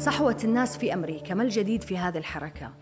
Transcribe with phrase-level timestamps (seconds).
[0.00, 1.34] صحوة الناس في أمريكا.
[1.34, 2.72] ما الجديد في هذه الحركة؟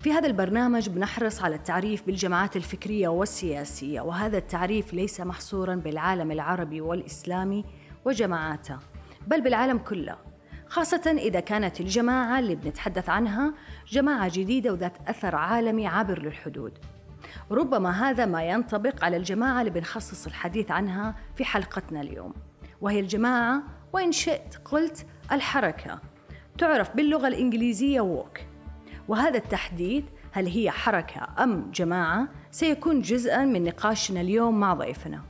[0.00, 6.80] في هذا البرنامج بنحرص على التعريف بالجماعات الفكرية والسياسية وهذا التعريف ليس محصورا بالعالم العربي
[6.80, 7.64] والإسلامي
[8.04, 8.78] وجماعاته
[9.26, 10.16] بل بالعالم كله
[10.66, 13.54] خاصة إذا كانت الجماعة اللي بنتحدث عنها
[13.88, 16.78] جماعة جديدة وذات أثر عالمي عابر للحدود.
[17.50, 22.34] ربما هذا ما ينطبق على الجماعة اللي بنخصص الحديث عنها في حلقتنا اليوم
[22.80, 26.00] وهي الجماعة وإن شئت قلت الحركة
[26.58, 28.38] تعرف باللغة الإنجليزية ووك
[29.08, 35.22] وهذا التحديد هل هي حركة أم جماعة سيكون جزءا من نقاشنا اليوم مع ضيفنا.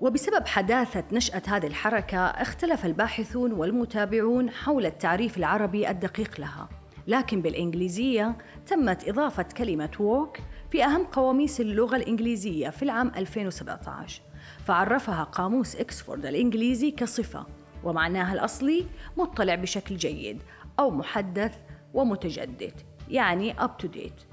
[0.00, 6.68] وبسبب حداثة نشأة هذه الحركة اختلف الباحثون والمتابعون حول التعريف العربي الدقيق لها.
[7.06, 10.36] لكن بالإنجليزية تمت إضافة كلمة ووك
[10.70, 14.22] في أهم قواميس اللغة الإنجليزية في العام 2017
[14.66, 17.46] فعرفها قاموس إكسفورد الإنجليزي كصفة
[17.84, 18.84] ومعناها الأصلي
[19.16, 20.42] مطلع بشكل جيد
[20.78, 21.56] أو محدث
[21.94, 22.72] ومتجدد
[23.08, 24.24] يعني up to date.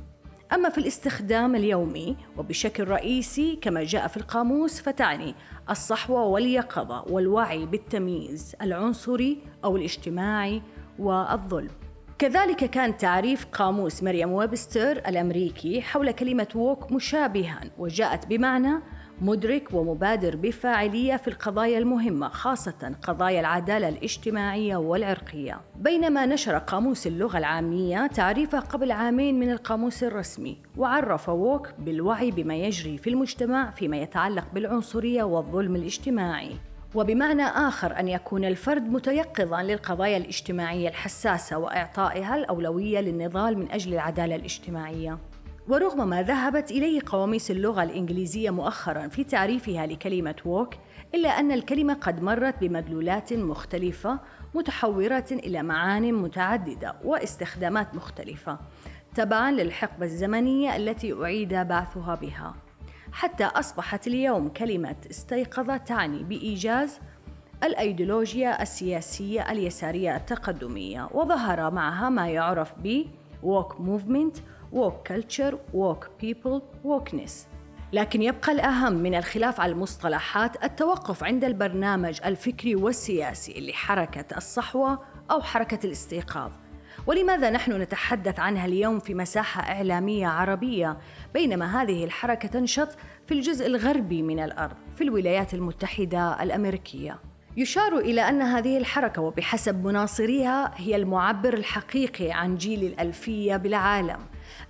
[0.53, 5.35] أما في الاستخدام اليومي وبشكل رئيسي كما جاء في القاموس فتعني
[5.69, 10.61] الصحوة واليقظة والوعي بالتمييز العنصري أو الاجتماعي
[10.99, 11.71] والظلم.
[12.19, 18.81] كذلك كان تعريف قاموس مريم ويبستر الأمريكي حول كلمة ووك مشابها وجاءت بمعنى
[19.21, 27.37] مدرك ومبادر بفاعلية في القضايا المهمة خاصة قضايا العدالة الاجتماعية والعرقية بينما نشر قاموس اللغة
[27.37, 33.97] العامية تعريفه قبل عامين من القاموس الرسمي وعرف ووك بالوعي بما يجري في المجتمع فيما
[33.97, 36.51] يتعلق بالعنصرية والظلم الاجتماعي
[36.95, 44.35] وبمعنى آخر أن يكون الفرد متيقظا للقضايا الاجتماعية الحساسة وإعطائها الأولوية للنضال من أجل العدالة
[44.35, 45.17] الاجتماعية.
[45.69, 50.73] ورغم ما ذهبت إليه قواميس اللغة الإنجليزية مؤخرا في تعريفها لكلمة ووك
[51.15, 54.19] إلا أن الكلمة قد مرت بمدلولات مختلفة
[54.55, 58.59] متحورة إلى معان متعددة واستخدامات مختلفة
[59.15, 62.55] تبعا للحقبة الزمنية التي أعيد بعثها بها.
[63.11, 66.99] حتى أصبحت اليوم كلمة استيقظ تعني بإيجاز
[67.63, 73.03] الأيديولوجيا السياسية اليسارية التقدمية وظهر معها ما يعرف ب
[73.43, 74.39] walk movement
[74.73, 77.31] walk culture walk people walkness.
[77.93, 84.99] لكن يبقى الأهم من الخلاف على المصطلحات التوقف عند البرنامج الفكري والسياسي لحركة الصحوة
[85.31, 86.51] أو حركة الاستيقاظ.
[87.07, 90.97] ولماذا نحن نتحدث عنها اليوم في مساحة إعلامية عربية؟
[91.33, 92.89] بينما هذه الحركة تنشط
[93.27, 97.19] في الجزء الغربي من الأرض في الولايات المتحدة الأمريكية.
[97.57, 104.19] يشار إلى أن هذه الحركة وبحسب مناصريها هي المعبر الحقيقي عن جيل الألفية بالعالم.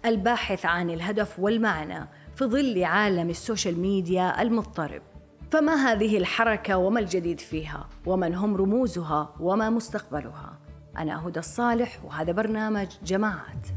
[0.06, 5.02] الباحث عن الهدف والمعنى في ظل عالم ال social media المضطرب.
[5.52, 10.58] فما هذه الحركة وما الجديد فيها؟ ومن هم رموزها؟ وما مستقبلها؟
[10.98, 13.68] أنا هدى الصالح وهذا برنامج جماعات.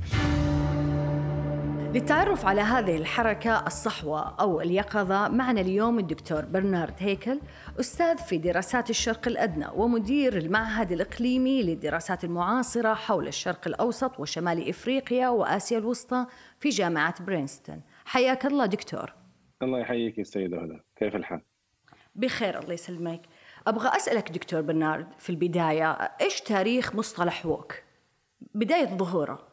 [1.94, 7.40] للتعرف على هذه الحركة الصحوة أو اليقظة معنا اليوم الدكتور برنارد هيكل
[7.80, 15.28] أستاذ في دراسات الشرق الأدنى ومدير المعهد الإقليمي للدراسات المعاصرة حول الشرق الأوسط وشمال إفريقيا
[15.28, 16.26] وآسيا الوسطى
[16.60, 17.82] في جامعة برينستون.
[18.04, 19.12] حياك الله دكتور.
[19.62, 21.40] الله يحييك يا سيدة هدى كيف الحال؟
[22.14, 23.22] بخير الله يسلمك.
[23.66, 27.74] أبغى أسألك دكتور برنارد في البداية إيش تاريخ مصطلح ووك؟
[28.54, 29.49] بداية ظهوره.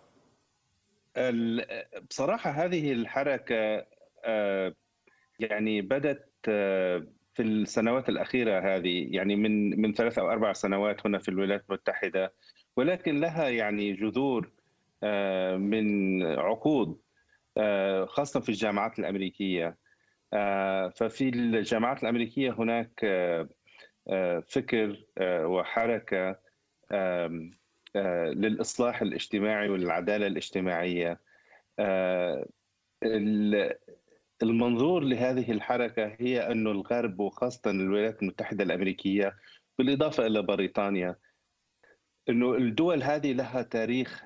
[2.10, 3.86] بصراحة هذه الحركة
[4.26, 4.76] آه،
[5.40, 11.20] يعني بدت آه، في السنوات الأخيرة هذه يعني من من ثلاث أو أربع سنوات هنا
[11.20, 12.34] في الولايات المتحدة
[12.78, 14.52] ولكن لها يعني جذور
[15.04, 17.02] آه، من عقود
[18.08, 19.78] خاصة في الجامعات الأمريكية.
[20.96, 23.06] ففي الجامعات الأمريكية هناك
[24.48, 26.40] فكر وحركة
[28.34, 31.20] للإصلاح الاجتماعي والعدالة الاجتماعية.
[34.44, 39.36] المنظور لهذه الحركة هي أن الغرب وخاصة الولايات المتحدة الأمريكية
[39.78, 41.16] بالإضافة إلى بريطانيا
[42.30, 44.26] أنه الدول هذه لها تاريخ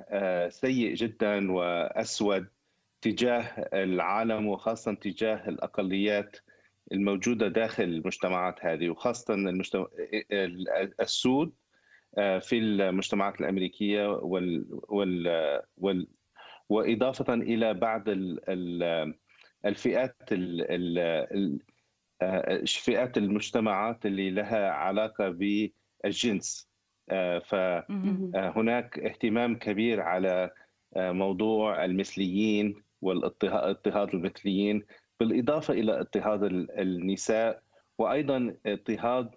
[0.50, 2.47] سيء جدا وأسود
[3.01, 3.41] تجاه
[3.73, 6.38] العالم وخاصة تجاه الأقليات
[6.91, 9.88] الموجودة داخل المجتمعات هذه وخاصة المجتمع
[11.01, 11.53] السود
[12.17, 15.27] في المجتمعات الأمريكية وال, وال,
[15.77, 16.07] وال
[16.69, 18.03] وإضافة إلى بعض
[19.65, 20.15] الفئات
[22.67, 26.71] فئات المجتمعات اللي لها علاقة بالجنس.
[27.43, 30.51] فهناك اهتمام كبير على
[30.95, 34.83] موضوع المثليين والاضطهاد المثليين
[35.19, 36.43] بالإضافة إلى اضطهاد
[36.77, 37.63] النساء
[37.97, 39.29] وأيضا اضطهاد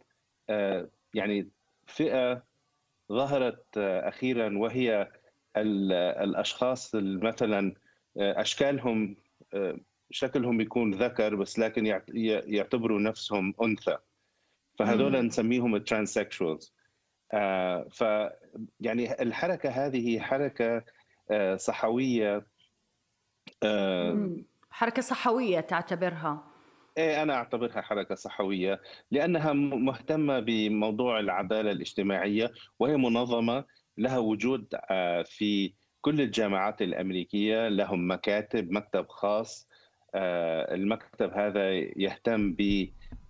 [1.15, 1.49] يعني
[1.87, 2.43] فئة
[3.13, 5.13] ظهرت أخيرا وهي
[5.57, 7.75] الأشخاص مثلا
[8.17, 9.17] أشكالهم
[10.11, 11.87] شكلهم يكون ذكر بس لكن
[12.47, 13.99] يعتبروا نفسهم أنثى.
[14.79, 16.75] فهذول نسميهم الترانسكشوالز
[17.91, 18.05] ف
[18.81, 20.85] يعني الحركة هذه حركة
[21.57, 22.47] صحوية
[24.71, 26.54] حركة صحوية تعتبرها.
[26.99, 28.81] إيه أنا أعتبرها حركة صحوية
[29.11, 33.65] لأنها مهتمة بموضوع العدالة الاجتماعية وهي منظمة
[33.99, 39.69] لها وجود آه، في كل الجامعات الأمريكية لهم مكاتب مكتب خاص
[40.15, 42.57] آه، المكتب هذا يهتم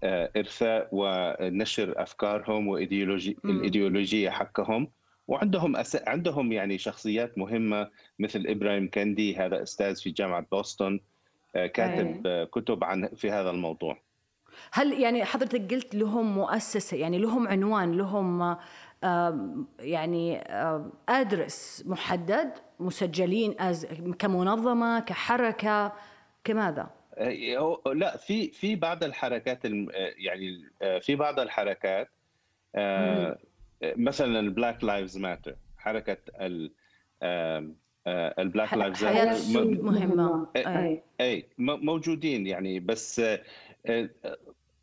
[0.03, 4.93] بارثاء ونشر أفكارهم وايديولوجي الإيديولوجية حقهم
[5.29, 5.97] وعندهم أس...
[6.09, 11.01] عندهم يعني شخصيات مهمة مثل إبراهيم كندي هذا أستاذ في جامعة بوسطن.
[11.55, 12.45] كاتب أيه.
[12.45, 13.99] كتب عن في هذا الموضوع
[14.73, 18.57] هل يعني حضرتك قلت لهم مؤسسة يعني لهم عنوان لهم
[19.79, 20.45] يعني
[21.09, 23.53] أدرس محدد مسجلين
[24.19, 25.93] كمنظمة كحركة
[26.45, 26.91] كماذا؟
[27.95, 29.65] لا في في بعض الحركات
[30.17, 30.71] يعني
[31.01, 32.11] في بعض الحركات
[33.83, 36.17] مثلا ال Black Lives Matter حركة
[38.07, 39.53] ال Black Lives حياة
[39.83, 43.21] مهمة اي اي موجودين يعني بس
[43.87, 44.11] آه،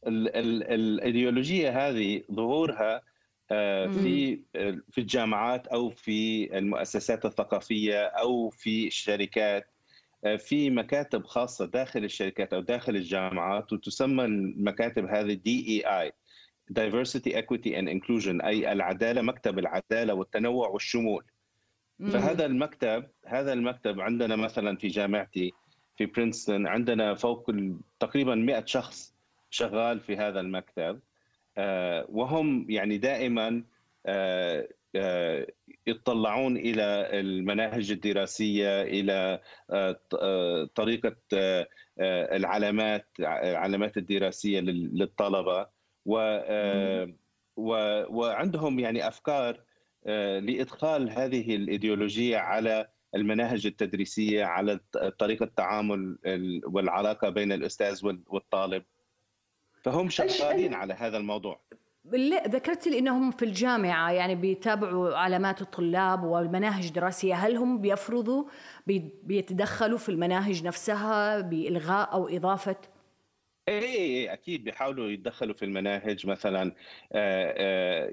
[0.07, 3.01] الإيديولوجية هذه ظهورها
[3.51, 4.39] آه، في
[4.91, 9.67] في الجامعات أو في المؤسسات الثقافية أو في الشركات
[10.25, 16.11] آه، في مكاتب خاصة داخل الشركات أو داخل الجامعات وتسمى المكاتب هذه دي اي اي
[16.71, 21.23] diversity equity and inclusion أي العدالة مكتب العدالة والتنوع والشمول.
[22.09, 25.53] فهذا المكتب هذا المكتب عندنا مثلا في جامعتي
[25.97, 27.51] في برينستون عندنا فوق
[27.99, 29.13] تقريبا 100 شخص
[29.49, 30.99] شغال في هذا المكتب.
[31.57, 33.63] آه، وهم يعني دائما
[34.05, 35.47] آه، آه،
[35.87, 36.83] يتطلعون إلى
[37.19, 39.41] المناهج الدراسية إلى
[40.75, 41.15] طريقة
[42.31, 45.67] العلامات العلامات الدراسية للطلبة.
[47.57, 49.59] وعندهم يعني أفكار
[50.05, 54.79] لإدخال هذه الإيديولوجية على المناهج التدريسية على
[55.19, 56.17] طريقة التعامل
[56.65, 58.83] والعلاقة بين الأستاذ والطالب.
[59.83, 61.61] فهم شغالين على هذا الموضوع.
[62.47, 67.33] ذكرت لي إنهم في الجامعة يعني بيتابعوا علامات الطلاب والمناهج الدراسية.
[67.33, 68.43] هل هم بيفرضوا
[69.23, 72.75] بيتدخلوا في المناهج نفسها بإلغاء أو إضافة؟
[73.67, 76.27] إيه, إيه، أكيد بيحاولوا يتدخلوا في المناهج.
[76.27, 76.75] مثلا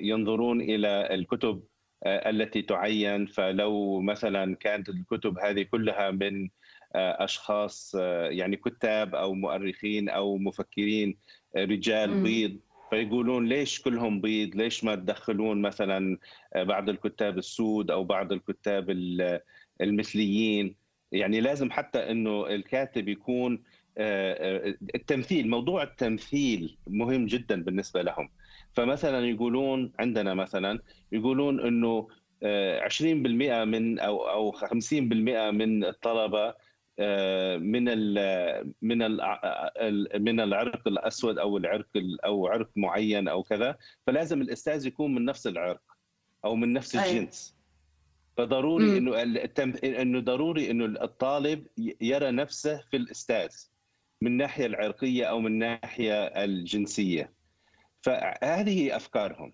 [0.00, 3.26] ينظرون إلى الكتب آه، التي تعين.
[3.26, 6.48] فلو مثلا كانت الكتب هذه كلها من
[6.94, 11.18] آه، أشخاص آه، يعني كتاب أو مؤرخين أو مفكرين
[11.56, 12.58] رجال بيض
[12.90, 16.18] فيقولون ليش كلهم بيض؟ ليش ما تدخلون مثلا
[16.56, 18.90] بعض الكتاب السود أو بعض الكتاب
[19.80, 20.76] المثليين؟
[21.12, 23.62] يعني لازم حتى إنه الكاتب يكون
[24.94, 28.30] التمثيل موضوع التمثيل مهم جدا بالنسبة لهم.
[28.73, 30.79] فمثلا يقولون عندنا مثلا
[31.12, 32.09] يقولون إنه
[32.43, 36.55] 20% آه، من أو أو 50% من الطلبة
[37.00, 41.88] آه، من ال من ال من العرق الأسود أو العرق
[42.25, 43.76] أو عرق معين أو كذا
[44.06, 45.82] فلازم الأستاذ يكون من نفس العرق
[46.44, 47.58] أو من نفس الجنس.
[48.37, 49.22] فضروري إنه
[49.84, 51.67] إنه ضروري إنه الطالب
[52.01, 53.48] يرى نفسه في الأستاذ
[54.22, 57.32] من الناحية العرقية أو من الناحية الجنسية.
[58.02, 59.52] فهذه أفكارهم.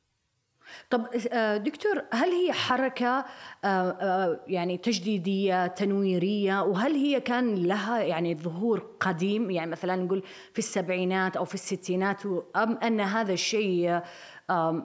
[0.90, 3.24] طب آه، دكتور هل هي حركة آه،
[3.64, 10.22] آه، يعني تجديدية تنويرية؟ وهل هي كان لها يعني ظهور قديم؟ يعني مثلا نقول
[10.52, 14.00] في السبعينات أو في الستينات أم أن هذا الشيء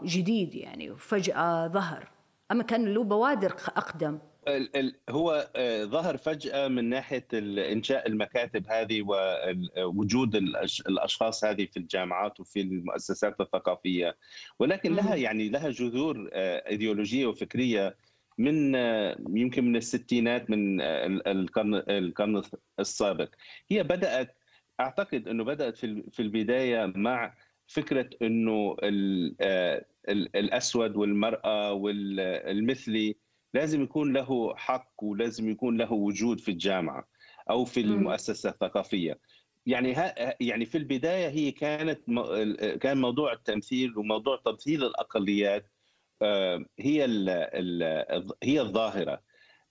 [0.03, 2.11] جديد يعني فجأة ظهر؟
[2.51, 4.19] أما كان له بوادر أقدم؟
[5.09, 9.01] هو آه، ظهر فجأة من ناحية إنشاء المكاتب هذه
[9.77, 10.35] ووجود
[10.87, 14.17] الأشخاص هذه في الجامعات وفي المؤسسات الثقافية.
[14.59, 17.97] ولكن لها يعني لها جذور آه، إيديولوجية وفكرية
[18.37, 22.41] من آه، يمكن من الستينات من القرن القرن
[22.79, 23.29] السابق.
[23.71, 24.35] هي بدأت
[24.79, 27.33] أعتقد أنه بدأت في البداية مع
[27.67, 28.75] فكرة أنه
[30.09, 33.15] الأسود والمرأة والمثلي
[33.53, 37.07] لازم يكون له حق ولازم يكون له وجود في الجامعة
[37.49, 39.19] أو في المؤسسة الثقافية.
[39.65, 41.99] يعني ها يعني في البداية هي كانت
[42.81, 45.71] كان موضوع التمثيل وموضوع تمثيل الأقليات
[46.21, 47.29] آه، هي ال
[48.43, 49.21] هي الظاهرة.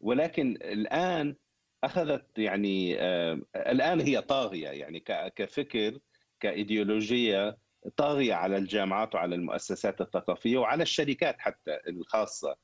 [0.00, 1.36] ولكن الآن
[1.84, 4.68] أخذت يعني آه، الآن هي طاغية.
[4.68, 5.00] يعني
[5.36, 5.98] كفكر
[6.40, 7.58] كإيديولوجية
[7.96, 12.56] طاغية على الجامعات وعلى المؤسسات الثقافية وعلى الشركات حتى الخاصة.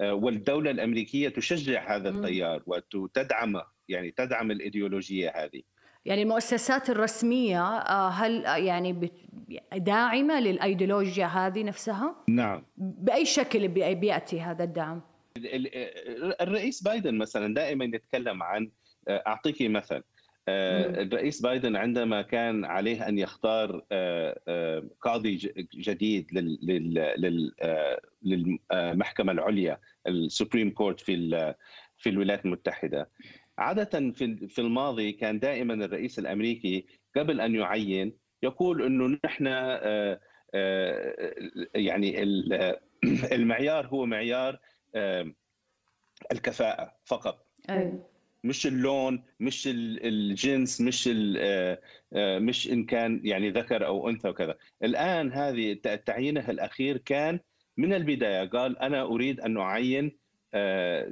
[0.00, 2.62] والدولة الأمريكية تشجع هذا التيار
[2.94, 5.62] وتدعمه يعني تدعم الإيديولوجية هذه
[6.04, 9.10] يعني المؤسسات الرسمية هل يعني
[9.76, 15.00] داعمة للإيديولوجيا هذه نفسها؟ نعم بأي شكل بيأتي هذا الدعم؟
[16.40, 18.70] الرئيس بايدن مثلا دائما يتكلم عن
[19.08, 20.02] اعطيك مثل
[20.48, 23.82] الرئيس بايدن عندما كان عليه أن يختار
[25.00, 25.36] قاضي
[25.74, 26.26] جديد
[28.22, 31.54] للمحكمة العليا ال Supreme Court في
[31.98, 33.10] في الولايات المتحدة.
[33.58, 34.10] عادة
[34.48, 36.86] في الماضي كان دائما الرئيس الأمريكي
[37.16, 38.12] قبل أن يعين
[38.42, 39.46] يقول إنه نحن
[41.74, 42.22] يعني
[43.32, 44.58] المعيار هو معيار
[46.32, 47.46] الكفاءة فقط.
[47.70, 48.15] أي.
[48.44, 51.08] مش اللون مش الجنس مش
[52.14, 54.54] مش إن كان يعني ذكر أو أنثى وكذا.
[54.82, 55.74] الآن هذه
[56.06, 57.40] تعيينه الأخير كان
[57.76, 58.48] من البداية.
[58.48, 60.16] قال أنا أريد أن أعين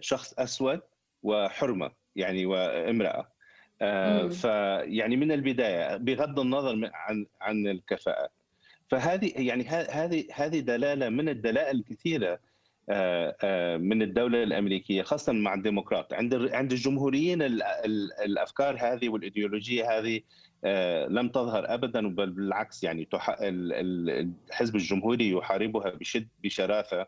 [0.00, 0.80] شخص أسود
[1.22, 3.28] وحرمة يعني وامرأة.
[4.28, 8.28] فيعني من البداية بغض النظر عن عن الكفاءة.
[8.90, 12.40] فهذه يعني هذه هذه دلالة من الدلائل الكثيرة
[13.78, 16.12] من الدولة الأمريكية خاصة مع الديمقراط.
[16.12, 17.42] عند عند الجمهوريين
[18.22, 20.20] الأفكار هذه والإيديولوجية هذه
[21.08, 27.06] لم تظهر ابدا بل بالعكس يعني الحزب الجمهوري يحاربها بشد بشراسه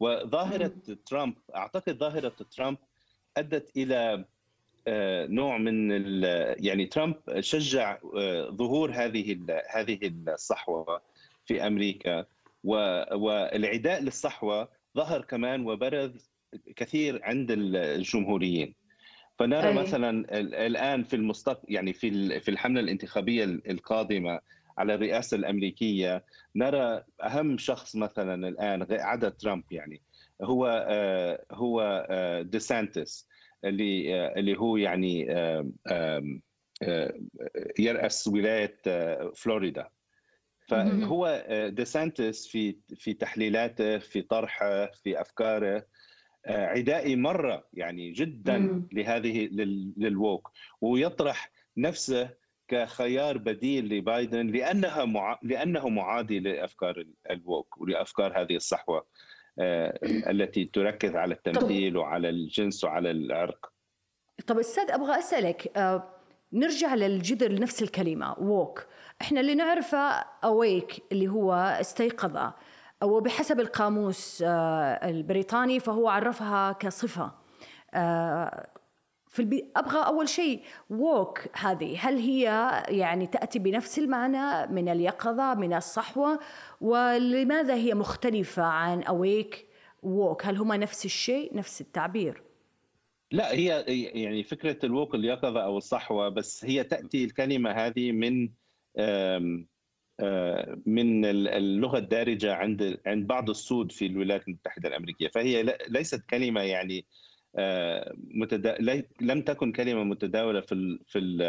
[0.00, 0.72] وظاهرة
[1.06, 2.78] ترامب أعتقد ظاهرة ترامب
[3.36, 4.24] أدت إلى
[5.28, 5.90] نوع من
[6.64, 7.98] يعني ترامب شجع
[8.50, 9.38] ظهور هذه
[9.70, 11.00] هذه الصحوة
[11.46, 12.24] في أمريكا.
[12.64, 16.30] والعداء للصحوة ظهر كمان وبرز
[16.76, 18.74] كثير عند الجمهوريين
[19.38, 19.74] فنرى أي.
[19.74, 24.40] مثلا الآن في المستقبل يعني في في الحملة الانتخابية القادمة
[24.78, 26.24] على الرئاسة الأمريكية
[26.56, 30.02] نرى أهم شخص مثلا الآن عدا ترامب يعني
[30.42, 30.66] هو
[31.52, 31.98] هو
[32.42, 33.28] ديسانتس
[33.64, 35.26] اللي اللي هو يعني
[37.78, 38.76] يرأس ولاية
[39.34, 39.88] فلوريدا
[40.66, 45.86] فهو ديسانتس في في تحليلاته في طرحه في أفكاره
[46.46, 49.48] عدائي مرة يعني جدا لهذه
[49.96, 50.52] للووك.
[50.80, 52.30] ويطرح نفسه
[52.68, 55.38] كخيار بديل لبايدن لأنها مع...
[55.42, 59.06] لأنه معادي لأفكار الووك ولأفكار هذه الصحوة
[60.30, 63.72] التي تركز على التمثيل وعلى الجنس وعلى العرق.
[64.46, 65.72] طب أستاذ أبغى أسألك
[66.52, 68.86] نرجع للجذر لنفس الكلمة ووك.
[69.20, 72.50] إحنا اللي نعرفه أويك اللي هو استيقظ.
[73.02, 77.32] وبحسب القاموس البريطاني فهو عرفها كصفة.
[79.28, 79.70] في البي...
[79.76, 81.98] أبغى أول شيء woke هذه.
[82.00, 82.44] هل هي
[82.88, 86.38] يعني تأتي بنفس المعنى من اليقظة من الصحوة؟
[86.80, 89.66] ولماذا هي مختلفة عن awake
[90.02, 92.42] woke هل هما نفس الشيء نفس التعبير؟
[93.30, 98.48] لا هي يعني فكرة ال woke اليقظة أو الصحوة بس هي تأتي الكلمة هذه من
[100.86, 105.28] من اللغة الدارجة عند عند بعض السود في الولايات المتحدة الأمريكية.
[105.28, 107.04] فهي ليست كلمة يعني
[108.34, 109.02] متدا...
[109.20, 111.00] لم تكن كلمة متداولة في ال...
[111.06, 111.42] في ال...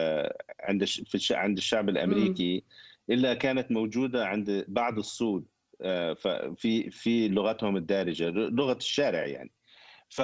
[0.59, 1.31] عند في الش...
[1.31, 2.63] عند الشعب الأمريكي
[3.09, 5.45] إلا كانت موجودة عند بعض السود
[6.55, 9.51] في في لغتهم الدارجة لغة الشارع يعني.
[10.09, 10.21] ف...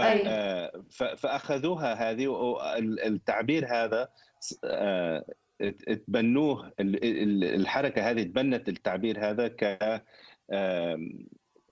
[1.18, 2.58] فأخذوها هذه
[3.06, 4.10] التعبير هذا
[5.70, 9.80] تبنوه الحركة هذه تبنت التعبير هذا ك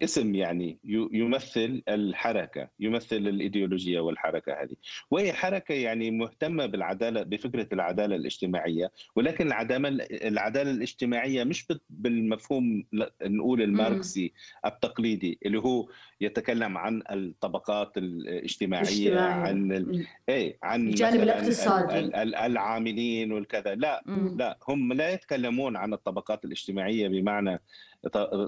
[0.04, 0.78] اسم يعني
[1.12, 4.76] يمثل الحركة يمثل الإيديولوجية والحركة هذه.
[5.12, 8.92] وهي حركة يعني مهتمة بالعدالة بفكرة العدالة الاجتماعية.
[9.16, 12.84] ولكن العدالة العدالة الاجتماعية مش بالمفهوم
[13.24, 14.34] نقول الماركسي
[14.66, 15.88] التقليدي اللي هو
[16.22, 19.50] يتكلم عن الطبقات الاجتماعية اجتماعي.
[19.50, 22.00] عن اي عن الجانب الاقتصادي.
[22.46, 23.76] العاملين والكذا.
[23.76, 24.04] لا.
[24.36, 27.62] لا هم لا يتكلمون عن الطبقات الاجتماعية بمعنى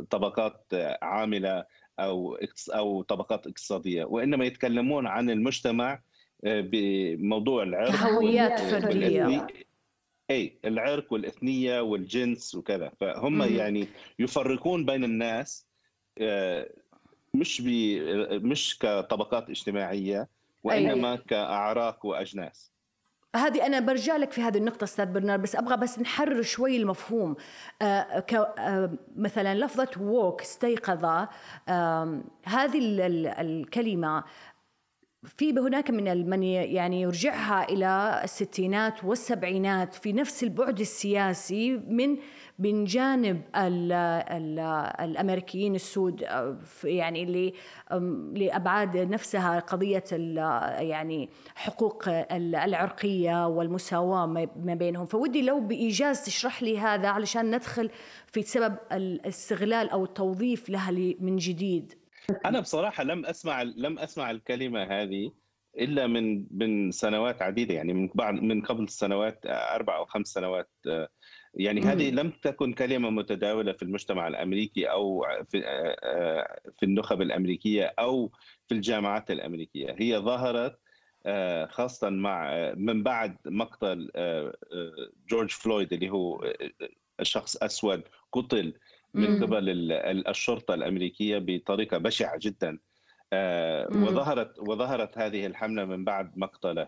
[0.10, 0.66] طبقات
[1.02, 1.66] عاملة
[2.00, 2.38] أو
[2.70, 6.02] أو طبقات اقتصادية وإنما يتكلمون عن المجتمع
[6.46, 9.48] آه، بموضوع العرق هويات فردية
[10.32, 13.56] إي العرق والإثنية والجنس وكذا فهم مم.
[13.56, 13.88] يعني
[14.20, 15.66] يفرقون بين الناس
[16.18, 16.70] آه،
[17.34, 17.62] مش
[18.32, 20.28] مش كطبقات اجتماعية
[20.64, 21.18] وإنما أي.
[21.18, 22.73] كأعراق وأجناس
[23.36, 27.36] هذه أنا برجع لك في هذه النقطة أستاذ برنار بس أبغى بس نحرر شوي المفهوم.
[27.82, 28.26] آه
[28.60, 31.06] آه مثلا لفظة ووك استيقظ
[31.70, 34.24] آه هذه ال ال الكلمة
[35.24, 42.18] في هناك من من يعني يرجعها إلى الستينات والسبعينات في نفس البعد السياسي من
[42.60, 44.60] من جانب ال ال
[45.00, 46.26] الأمريكيين السود
[46.84, 47.54] يعني اللي
[48.34, 50.04] لأبعاد نفسها قضية
[50.80, 55.06] يعني حقوق العرقية والمساواة ما بينهم.
[55.06, 57.90] فودي لو بإيجاز تشرح لي هذا علشان ندخل
[58.28, 61.94] في سبب الاستغلال أو التوظيف لها من جديد.
[62.46, 65.32] أنا بصراحة لم أسمع لم أسمع الكلمة هذه
[65.80, 70.70] إلا من من سنوات عديدة يعني من بعد من قبل سنوات أربع أو خمس سنوات
[71.54, 75.62] يعني هذه لم تكن كلمة متداولة في المجتمع الأمريكي أو في
[76.80, 78.32] في النخب الأمريكية أو
[78.68, 79.96] في الجامعات الأمريكية.
[80.00, 80.80] هي ظهرت
[81.70, 84.12] خاصة مع من بعد مقتل
[85.30, 86.54] جورج فلويد اللي هو
[87.22, 88.74] شخص أسود قتل
[89.14, 89.92] من قبل
[90.28, 92.80] الشرطة الأمريكية بطريقة بشعة جدا.
[93.92, 96.88] وظهرت وظهرت هذه الحملة من بعد مقتله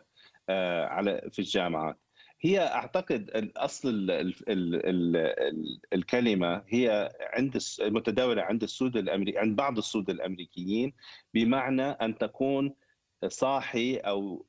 [0.89, 2.04] على في الجامعات.
[2.41, 9.55] هي أعتقد أصل ال ال ال ال الكلمة هي عند متداولة عند السود الامريكي عند
[9.55, 10.93] بعض السود الأمريكيين
[11.33, 12.73] بمعنى أن تكون
[13.27, 14.45] صاحي أو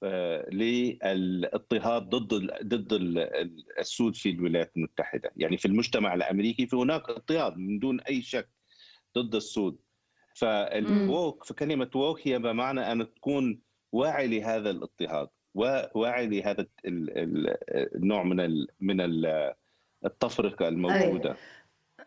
[0.52, 2.92] للاضطهاد ضد ضد
[3.78, 8.48] السود في الولايات المتحدة، يعني في المجتمع الأمريكي في هناك اضطهاد من دون أي شك
[9.18, 9.78] ضد السود.
[10.34, 13.60] فالووك فكلمة ووك هي بمعنى أن تكون
[13.92, 15.28] واعي لهذا الاضطهاد.
[15.56, 19.00] وواعي لهذا النوع من من
[20.04, 21.30] التفرقة الموجودة.
[21.30, 21.36] أيوة.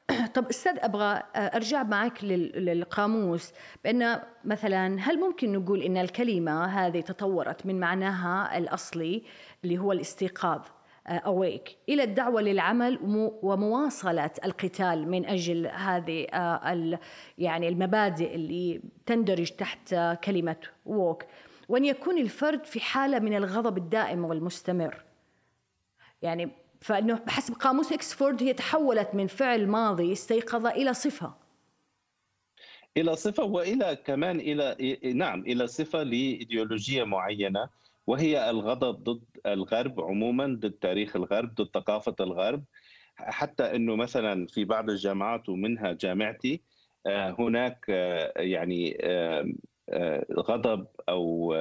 [0.35, 3.53] طب أستاذ أبغى أرجع معك للقاموس
[3.83, 9.23] بأن مثلا هل ممكن نقول إن الكلمة هذه تطورت من معناها الأصلي
[9.63, 10.61] اللي هو الاستيقاظ
[11.07, 12.99] اويك إلى الدعوة للعمل
[13.41, 16.27] ومواصلة القتال من أجل هذه
[17.37, 21.23] يعني المبادئ اللي تندرج تحت كلمة ووك
[21.69, 25.03] وأن يكون الفرد في حالة من الغضب الدائم والمستمر.
[26.21, 26.49] يعني
[26.81, 31.33] فإنه بحسب قاموس إكسفورد هي تحولت من فعل ماضي استيقظ إلى صفة.
[32.97, 34.75] إلى صفة وإلى كمان إلى
[35.13, 37.69] نعم إلى صفة لإيديولوجية معينة
[38.07, 42.63] وهي الغضب ضد الغرب عموما ضد تاريخ الغرب ضد ثقافة الغرب.
[43.15, 46.61] حتى إنه مثلا في بعض الجامعات ومنها جامعتي
[47.07, 47.85] هناك
[48.35, 48.97] يعني
[50.33, 51.55] غضب أو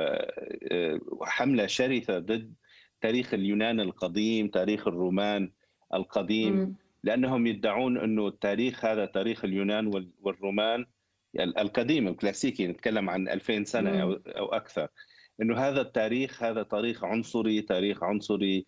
[1.23, 2.55] حملة شرسة ضد
[3.01, 5.51] تاريخ اليونان القديم تاريخ الرومان
[5.95, 6.57] القديم.
[6.57, 6.75] م.
[7.05, 10.87] لأنهم يدعون إنه التاريخ هذا تاريخ اليونان والرومان
[11.41, 14.89] القديم الكلاسيكي نتكلم عن 2000 سنة أو أو أكثر.
[15.43, 18.67] إنه هذا التاريخ هذا تاريخ عنصري تاريخ عنصري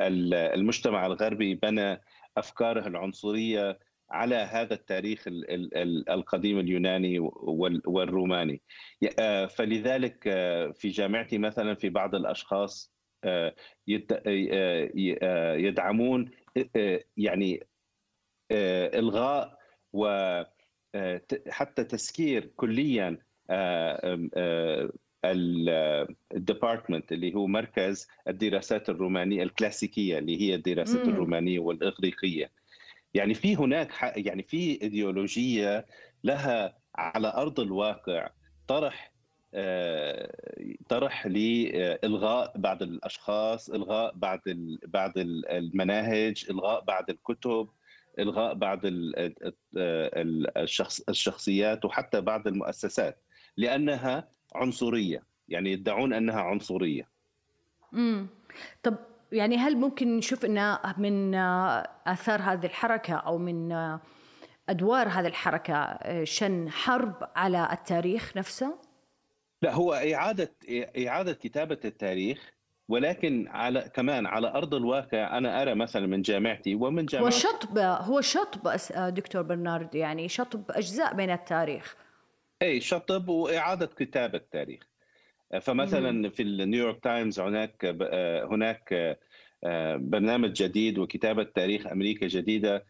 [0.00, 2.00] المجتمع الغربي بنى
[2.36, 3.78] أفكاره العنصرية
[4.10, 5.24] على هذا التاريخ
[6.08, 7.18] القديم اليوناني
[7.86, 8.60] والروماني.
[9.56, 10.22] فلذلك
[10.74, 12.92] في جامعتي مثلا في بعض الأشخاص
[15.56, 16.30] يدعمون
[17.16, 17.66] يعني
[18.52, 19.58] إلغاء
[19.92, 23.18] وحتى تسكير كليا
[26.34, 32.57] الديبارتمنت اللي هو مركز الدراسات الرومانية الكلاسيكية اللي هي الدراسات الرومانية والإغريقية.
[33.14, 35.86] يعني في هناك يعني في إيديولوجية
[36.24, 38.30] لها على أرض الواقع
[38.68, 39.12] طرح
[40.88, 44.40] طرح لإلغاء بعض الأشخاص إلغاء بعض
[44.86, 47.68] بعض المناهج إلغاء بعض الكتب
[48.18, 48.80] إلغاء بعض
[50.56, 53.22] الشخص الشخصيات وحتى بعض المؤسسات
[53.56, 57.08] لأنها عنصرية يعني يدعون أنها عنصرية.
[57.94, 58.26] امم
[58.82, 58.96] طب
[59.32, 61.34] يعني هل ممكن نشوف إن من
[62.06, 63.72] آثار هذه الحركة أو من
[64.68, 68.78] أدوار هذه الحركة شن حرب على التاريخ نفسه؟
[69.62, 70.54] لا هو إعادة
[71.06, 72.52] إعادة كتابة التاريخ
[72.88, 77.78] ولكن على كمان على أرض الواقع أنا أرى مثلا من جامعتي ومن جامعة هو شطب
[77.78, 78.76] هو شطب
[79.14, 81.96] دكتور برنارد يعني شطب أجزاء من التاريخ
[82.62, 84.88] إي شطب وإعادة كتابة التاريخ
[85.62, 87.84] فمثلا في النيويورك تايمز هناك
[88.50, 89.18] هناك
[89.96, 92.86] برنامج جديد وكتابة تاريخ أمريكا جديدة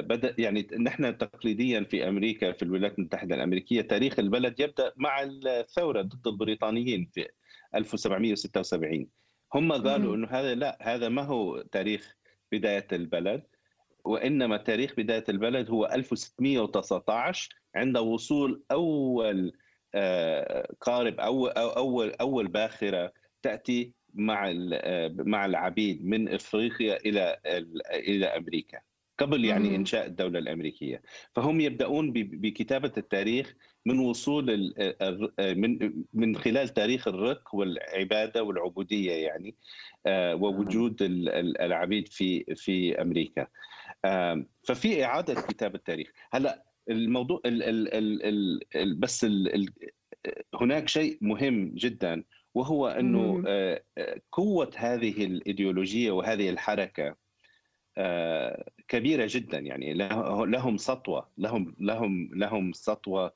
[0.00, 6.02] بدأ يعني نحن تقليديا في أمريكا في الولايات المتحدة الأمريكية تاريخ البلد يبدأ مع الثورة
[6.02, 7.28] ضد البريطانيين في
[7.74, 9.06] 1776
[9.54, 12.16] هم قالوا إنه هذا لا هذا ما هو تاريخ
[12.52, 13.42] بداية البلد
[14.04, 19.52] وإنما تاريخ بداية البلد هو 1619 عند وصول أول
[20.80, 24.52] قارب أو اول أول باخرة تأتي مع
[25.10, 27.40] مع العبيد من إفريقيا إلى
[27.92, 28.80] إلى أمريكا
[29.18, 31.02] قبل يعني إنشاء الدولة الأمريكية.
[31.34, 33.54] فهم يبدأون بكتابة التاريخ
[33.86, 34.74] من وصول
[35.40, 39.54] من من خلال تاريخ الرق والعبادة والعبودية يعني
[40.06, 40.96] آه، ووجود
[41.60, 43.46] العبيد في في أمريكا.
[44.62, 46.10] ففي إعادة كتاب التاريخ.
[46.32, 49.68] هلا الموضوع ال ال ال ال بس ال ال
[50.54, 53.82] هناك شيء مهم جدا وهو أنه آه،
[54.32, 57.16] قوة هذه الإيديولوجية وهذه الحركة
[57.98, 59.58] آه، كبيرة جدا.
[59.58, 59.94] يعني
[60.44, 63.34] لهم سطوة لهم لهم لهم سطوة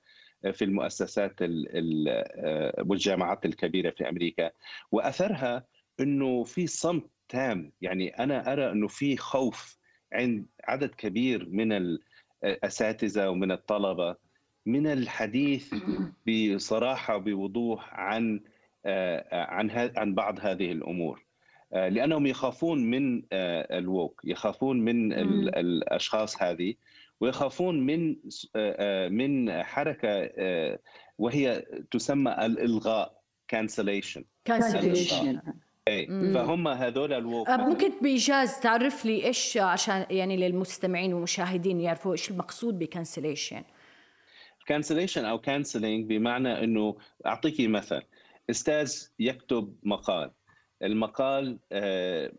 [0.53, 4.51] في المؤسسات آه، والجامعات الكبيرة في أمريكا.
[4.93, 5.67] وأثرها
[6.01, 7.73] أنه في صمت تام.
[7.81, 9.79] يعني أنا أرى أنه في خوف
[10.13, 11.99] عند عدد كبير من
[12.44, 14.16] الاساتذه ومن الطلبة.
[14.66, 15.74] من الحديث
[16.29, 18.40] بصراحة وبوضوح عن
[18.87, 21.24] آه، عن عن بعض هذه الأمور.
[21.72, 25.12] آه، لأنهم يخافون من آه، ال woke يخافون من
[25.48, 26.74] الأشخاص هذه
[27.20, 28.16] ويخافون من
[29.12, 30.31] من حركة
[31.18, 35.40] وهي تسمى الإلغاء cancellation cancellation
[35.88, 42.12] اي فهم هذول ال woke ممكن بإيجاز تعرف لي إيش عشان يعني للمستمعين والمشاهدين يعرفوا
[42.12, 43.62] إيش المقصود ب cancellation
[44.71, 48.03] cancellation أو cancelling بمعنى إنه اعطيكي مثل.
[48.51, 50.31] أستاذ يكتب مقال.
[50.83, 52.33] المقال آه،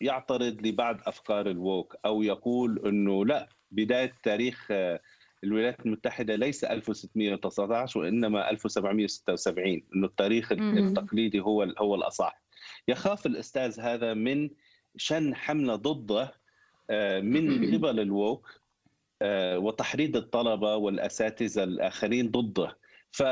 [0.00, 5.00] يعترض لبعض أفكار ال woke أو يقول إنه لا بداية تاريخ آه،
[5.44, 12.40] الولايات المتحدة ليس 1619 وإنما 1776 إنه التاريخ التقليدي هو هو الأصح.
[12.88, 14.50] يخاف الأستاذ هذا من
[14.96, 16.32] شن حملة ضده
[16.90, 18.60] آه، من قبل الووك
[19.56, 22.78] وتحريض الطلبة والأساتذة الآخرين ضده.
[23.10, 23.22] ف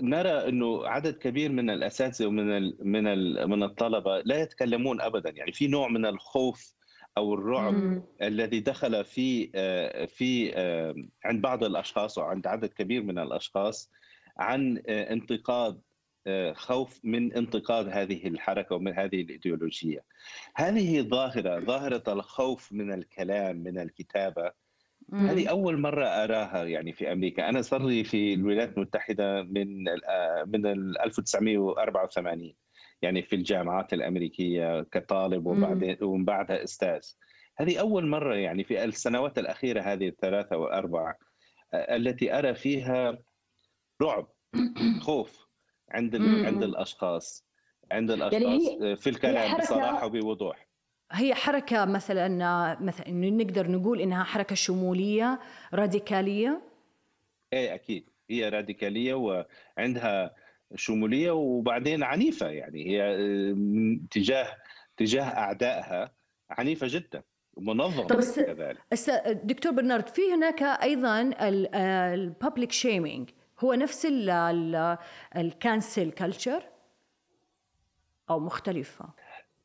[0.00, 5.30] نرى إنه عدد كبير من الأساتذة ومن ال من ال من الطلبة لا يتكلمون ابدا.
[5.30, 6.74] يعني في نوع من الخوف
[7.18, 8.02] أو الرعب مم.
[8.22, 13.90] الذي دخل في آه، في آه، عند بعض الأشخاص وعند عدد كبير من الأشخاص
[14.38, 15.80] عن آه، انتقاد
[16.52, 20.04] خوف من انتقاد هذه الحركة ومن هذه الإيديولوجية.
[20.56, 24.52] هذه ظاهرة ظاهرة الخوف من الكلام من الكتابة.
[25.14, 27.48] هذه أول مرة أراها يعني في أمريكا.
[27.48, 32.54] أنا صار لي في الولايات المتحدة من آه، من 1984
[33.02, 37.00] يعني في الجامعات الأمريكية كطالب وبعدين ومن بعدها أستاذ.
[37.56, 41.14] هذه أول مرة يعني في السنوات الأخيرة هذه الثلاثة والاربع
[41.74, 43.18] آه، التي أرى فيها
[44.02, 44.28] رعب
[45.06, 45.39] خوف.
[45.90, 47.44] عند عند الأشخاص
[47.92, 50.66] عند يعني الأشخاص يعني في الكلام بصراحة وبوضوح.
[51.12, 52.28] هي حركة مثلا
[52.80, 55.40] مثلا إنه نقدر نقول إنها حركة شمولية
[55.74, 56.62] راديكالية؟
[57.52, 58.10] إيه أكيد.
[58.30, 60.34] هي راديكالية وعندها
[60.74, 62.86] شمولية وبعدين عنيفة يعني.
[62.86, 63.16] هي
[64.10, 64.56] تجاه
[64.96, 66.12] تجاه أعدائها
[66.50, 67.22] عنيفة جدا
[67.56, 68.78] منظمة طب كذلك.
[69.44, 71.30] دكتور برنارد في هناك أيضا
[72.14, 74.06] ال public shaming هو نفس
[75.36, 76.62] ال cancel culture
[78.30, 79.08] أو مختلفة؟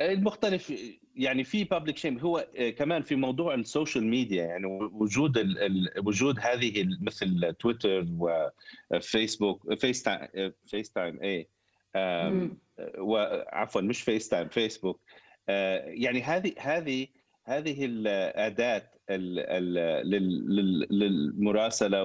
[0.01, 0.73] المختلف
[1.15, 5.89] يعني في public shame هو آه، كمان في موضوع ال social media يعني وجود ال
[6.05, 8.07] وجود هذه مثل تويتر
[8.91, 11.49] وفيسبوك فيس تايم فيس تايم اي
[12.97, 15.01] وعفوا مش FaceTime Facebook
[15.87, 17.07] يعني هذه هذه
[17.43, 18.89] هذه الاداه
[20.89, 22.03] للمراسلة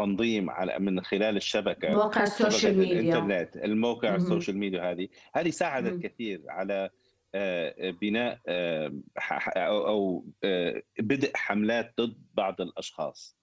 [0.00, 3.00] وللتنظيم على من خلال الشبكة مواقع ال social media.
[3.00, 5.08] الإنترنت الموقع ال social media هذه.
[5.34, 6.90] هذه ساعدت كثير على
[7.34, 8.92] آه، بناء آه،
[9.56, 13.36] أو آه، بدء حملات ضد بعض الأشخاص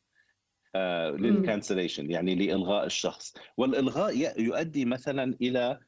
[0.75, 3.33] لل cancellation يعني لإلغاء الشخص.
[3.57, 5.79] والإلغاء يؤدي مثلا إلى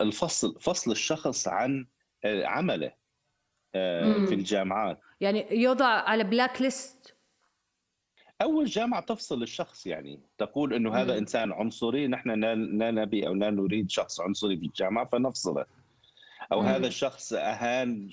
[0.00, 1.86] الفصل فصل الشخص عن
[2.24, 2.92] عمله
[4.26, 5.00] في الجامعات.
[5.20, 7.15] يعني يوضع على blacklist
[8.42, 11.18] أول جامعة تفصل الشخص يعني تقول إنه هذا مم.
[11.18, 12.30] إنسان عنصري نحن
[12.78, 15.64] لا نبي أو لا نريد شخص عنصري في الجامعة فنفصله
[16.52, 16.66] أو مم.
[16.66, 18.10] هذا الشخص أهان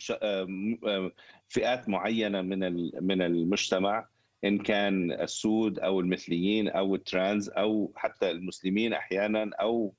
[1.48, 2.60] فئات معينة من
[3.06, 4.08] من المجتمع
[4.44, 9.94] إن كان السود أو المثليين أو ال trans أو حتى المسلمين أحيانا أو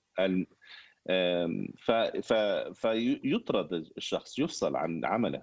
[1.79, 1.93] ف
[2.73, 5.43] فيطرد الشخص يفصل عن عمله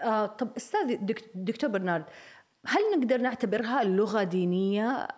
[0.00, 0.96] آه طب أستاذ
[1.34, 2.04] دكتور برنارد
[2.66, 5.08] هل نقدر نعتبرها لغة دينية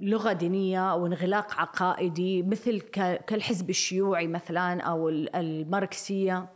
[0.00, 2.80] لغة دينية أو انغلاق عقائدي مثل
[3.26, 6.48] كالحزب الشيوعي مثلا أو الماركسية؟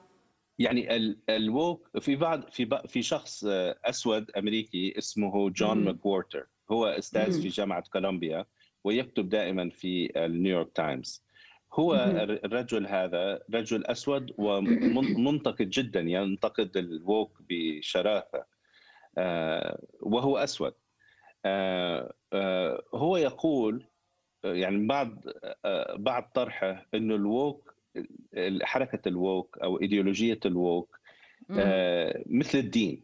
[0.58, 0.96] يعني
[1.30, 3.44] ال woke في بعض في في شخص
[3.84, 6.46] أسود أمريكي اسمه جون ماكوارتر.
[6.70, 8.44] هو أستاذ في جامعة كولومبيا
[8.84, 11.26] ويكتب دائما في ال New York Times.
[11.72, 11.94] هو
[12.44, 18.46] الرجل هذا رجل أسود ومنتقد جدا ينتقد ال woke بشراسه آه،
[20.00, 20.74] وهو أسود.
[21.44, 23.86] آه، آه، هو يقول
[24.44, 25.20] يعني بعض
[25.96, 27.74] بعض طرحه إنه ال woke
[28.62, 31.00] حركة ال woke أو إيديولوجية ال woke
[32.26, 33.02] مثل الدين.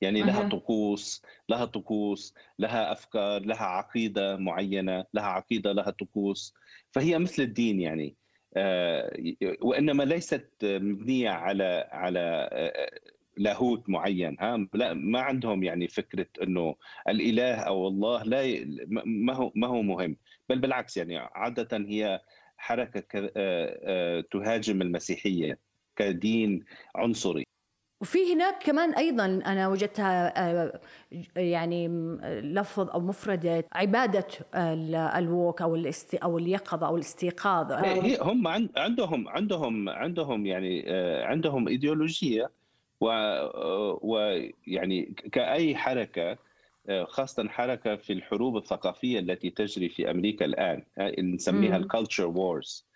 [0.00, 6.54] يعني لها طقوس لها طقوس لها أفكار لها عقيدة معينة لها عقيدة لها طقوس.
[6.90, 8.16] فهي مثل الدين يعني.
[8.56, 9.12] آه،
[9.62, 13.00] وإنما ليست مبنية على على آه،
[13.36, 16.74] لاهوت معين ها؟ لا ما عندهم يعني فكرة إنه
[17.08, 18.64] الإله أو الله لا
[19.04, 20.16] ما هو ما هو مهم.
[20.48, 22.20] بل بالعكس يعني عادة هي
[22.56, 25.58] حركة آه، تهاجم المسيحية
[25.96, 26.64] كدين
[26.94, 27.44] عنصري.
[28.02, 30.80] وفي هناك كمان أيضا أنا وجدتها آه،
[31.36, 31.88] يعني
[32.40, 34.26] لفظ أو مفردة عبادة
[35.18, 35.82] ال woke أو
[36.22, 37.72] أو اليقظة أو الاستيقاظ.
[38.20, 42.50] هم عندهم عندهم عندهم يعني آه، عندهم إيديولوجية
[44.02, 46.38] ويعني كأي حركة
[46.88, 50.82] آه، خاصة حركة في الحروب الثقافية التي تجري في أمريكا الآن
[51.18, 52.86] نسميها ال culture wars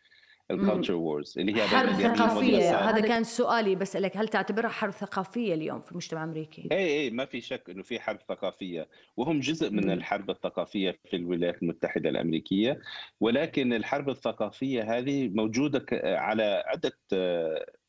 [0.51, 2.91] ال culture wars اللي هي حرب ثقافية.
[2.91, 7.25] هذا كان سؤالي بسالك هل تعتبرها حرب ثقافية اليوم في المجتمع الأمريكي؟ اي اي ما
[7.25, 8.89] في شك إنه في حرب ثقافية.
[9.17, 9.91] وهم جزء من.
[9.91, 12.81] الحرب الثقافية في الولايات المتحدة الأمريكية.
[13.21, 16.93] ولكن الحرب الثقافية هذه موجودة على عدة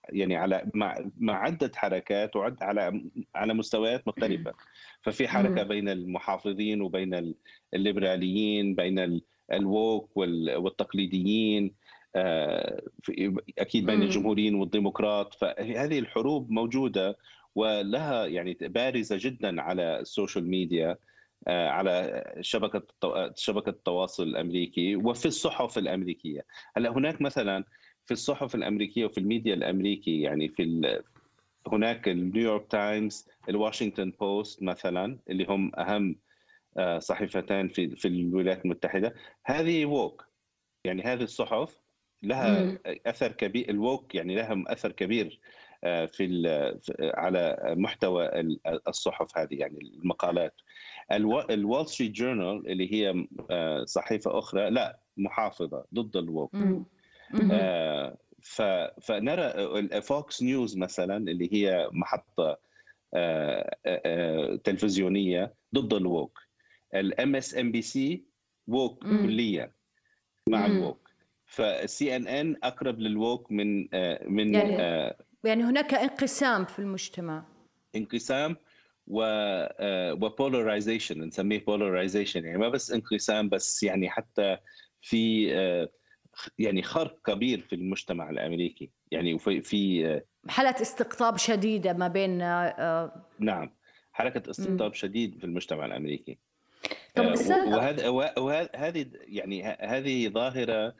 [0.09, 3.01] يعني على مع مع عدة حركات وعد على
[3.35, 4.53] على مستويات مختلفة.
[5.03, 7.33] ففي حركة بين المحافظين وبين
[7.73, 9.21] الليبراليين بين
[9.53, 11.73] ال woke والتقليديين
[12.15, 12.81] آه،
[13.59, 15.33] أكيد بين الجمهوريين والديمقراط.
[15.33, 17.17] فهذه الحروب موجودة
[17.55, 20.97] ولها يعني بارزة جدا على ال social media
[21.47, 22.83] آه، على شبكة
[23.35, 26.45] شبكة التواصل الأمريكي وفي الصحف الأمريكية.
[26.77, 27.63] هلأ هناك مثلا
[28.07, 31.01] في الصحف الأمريكية وفي الميديا الأمريكي يعني في
[31.67, 36.15] هناك ال New York Times ال Washington Post مثلا اللي هم أهم
[36.77, 39.13] آه، صحيفتين في في الولايات المتحدة.
[39.45, 40.27] هذه woke
[40.83, 41.81] يعني هذه الصحف
[42.23, 42.79] لها مم.
[42.85, 45.39] أثر كبير ال woke يعني لها أثر كبير
[45.83, 46.47] آه، في
[46.99, 48.29] على محتوى
[48.87, 50.53] الصحف هذه يعني المقالات.
[51.11, 56.85] ال Wall Street Journal اللي هي آه، صحيفة أخرى لا محافظة ضد ال woke آه،
[59.01, 62.57] فنرى Fox News مثلا اللي هي محطة
[64.63, 66.39] تلفزيونية ضد ال woke.
[66.95, 68.25] ال MSNBC
[68.67, 69.71] woke كليا
[70.49, 71.09] مع ال woke.
[71.45, 77.45] فال CNN أقرب لل woke من آه، من يعني, آه يعني هناك انقسام في المجتمع.
[77.95, 78.55] انقسام
[79.07, 79.21] و
[80.13, 84.57] و polarization نسميه polarization يعني ما بس انقسام بس يعني حتى
[85.01, 85.89] في آه،
[86.59, 88.89] يعني خرق كبير في المجتمع الأمريكي.
[89.11, 92.37] يعني وفي في حالة استقطاب شديدة ما بين
[93.39, 93.71] نعم.
[94.13, 94.93] حركة استقطاب م.
[94.93, 96.37] شديد في المجتمع الأمريكي.
[97.15, 97.25] طب
[97.67, 100.95] وهذا وهذه يعني هذه ظاهرة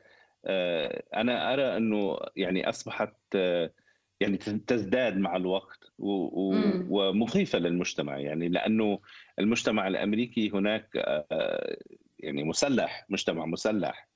[0.46, 3.72] آه، أنا أرى أنه يعني أصبحت آه،
[4.20, 8.18] يعني تزداد مع الوقت ومخيفة للمجتمع.
[8.18, 9.00] يعني لأنه
[9.40, 11.78] المجتمع الأمريكي هناك آه،
[12.20, 14.07] يعني مسلح مجتمع مسلح.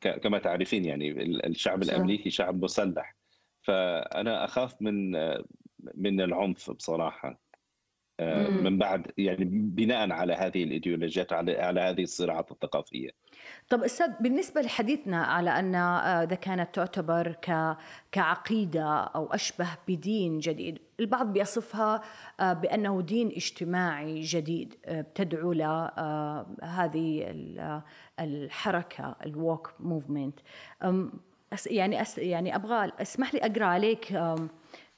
[0.00, 1.10] كما تعرفين يعني
[1.46, 3.16] الشعب الأمريكي شعب مسلح.
[3.62, 5.12] فأنا أخاف من
[5.94, 7.43] من العنف بصراحة.
[8.62, 13.10] من بعد يعني بناء على هذه الإيديولوجيات على على هذه الصراعات الثقافية.
[13.68, 17.76] طب أستاذ بالنسبة لحديثنا على أن آه، إذا كانت تعتبر ك
[18.12, 22.02] كعقيدة أو أشبه بدين جديد، البعض بيصفها
[22.40, 27.34] آه، بأنه دين اجتماعي جديد آه، تدعو لهذه
[28.20, 30.40] الحركة الووك موفمنت.
[31.66, 34.12] يعني يعني أبغى أسمح لي أقرأ عليك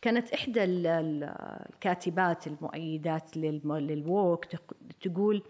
[0.02, 4.44] كانت إحدى الكاتبات المؤيدات للووك
[5.00, 5.42] تقول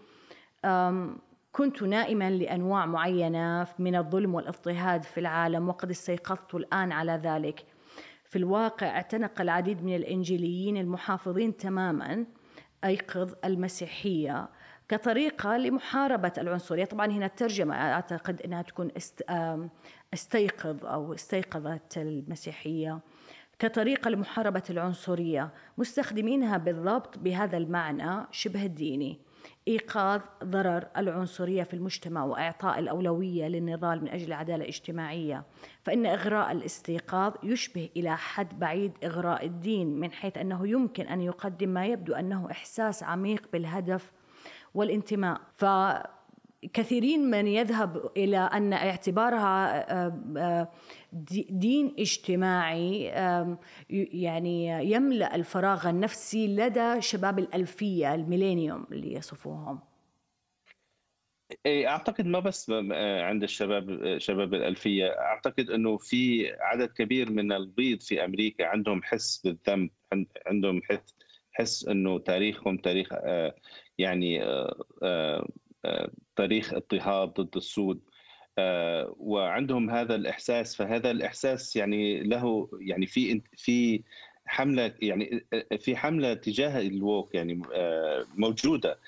[1.51, 7.65] كنت نائما لأنواع معينة من الظلم والإضطهاد في العالم وقد استيقظت الآن على ذلك.
[8.25, 12.25] في الواقع اعتنق العديد من الإنجيليين المحافظين تماما
[12.83, 14.49] أيقظ المسيحية
[14.89, 16.85] كطريقة لمحاربة العنصرية.
[16.85, 18.91] طبعا هنا الترجمة أعتقد أنها تكون
[20.13, 22.99] استيقظ أو استيقظت المسيحية.
[23.59, 29.19] كطريقة لمحاربة العنصرية مستخدمينها بالضبط بهذا المعنى شبه الديني.
[29.67, 35.43] إيقاظ ضرر العنصرية في المجتمع وإعطاء الأولوية للنضال من أجل العدالة الاجتماعية.
[35.83, 41.69] فإن إغراء الاستيقاظ يشبه إلى حد بعيد إغراء الدين من حيث أنه يمكن أن يقدم
[41.69, 44.11] ما يبدو أنه إحساس عميق بالهدف
[44.73, 45.41] والانتماء.
[45.55, 45.65] ف
[46.73, 50.71] كثيرين من يذهب إلى أن اعتبارها
[51.49, 53.03] دين اجتماعي
[53.89, 59.79] يعني يملأ الفراغ النفسي لدى شباب الألفية الميلينيوم اللي يصفوهم.
[61.65, 62.69] إيه، أعتقد ما بس
[63.21, 69.41] عند الشباب شباب الألفية أعتقد إنه في عدد كبير من البيض في أمريكا عندهم حس
[69.41, 69.89] بالذنب
[70.47, 71.15] عندهم حس
[71.57, 73.55] حس إنه تاريخهم تاريخ آه،
[73.97, 75.47] يعني آه، آه،
[76.35, 77.99] تاريخ اضطهاد ضد السود.
[79.17, 84.03] وعندهم هذا الإحساس فهذا الإحساس يعني له يعني في في
[84.45, 85.45] حملة يعني
[85.79, 87.61] في حملة تجاه الووك يعني
[88.35, 88.99] موجودة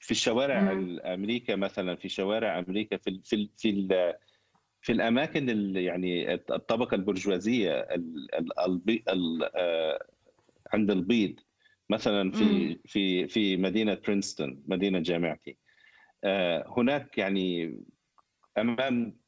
[0.00, 0.72] في الشوارع
[1.14, 3.88] أمريكا مثلا في شوارع أمريكا في في في
[4.82, 7.88] في الأماكن يعني الطبقة البرجوازية
[10.72, 11.40] عند البيض.
[11.90, 15.50] مثلا في في في مدينة برينستون مدينة جامعتي.
[15.50, 15.67] آه،
[16.76, 17.78] هناك يعني
[18.58, 19.18] أمام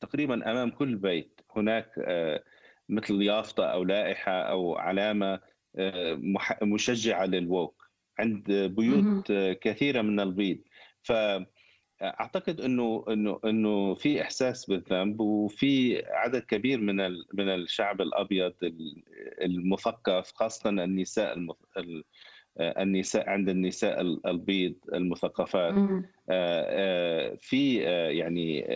[0.00, 2.44] تقريبا أمام كل بيت هناك آه،
[2.88, 5.40] مثل يافطة أو لائحة أو علامة
[5.76, 6.20] آه،
[6.62, 10.58] مشجعة للووك عند بيوت كثيرة من البيض
[11.02, 11.12] ف
[12.02, 16.96] أعتقد إنه إنه إنه في إحساس بالذنب وفي عدد كبير من
[17.34, 18.54] من الشعب الأبيض
[19.42, 21.38] المثقف خاصة النساء
[22.60, 25.74] النساء عند النساء البيض المثقفات.
[25.74, 28.66] آه، آه، في آه، يعني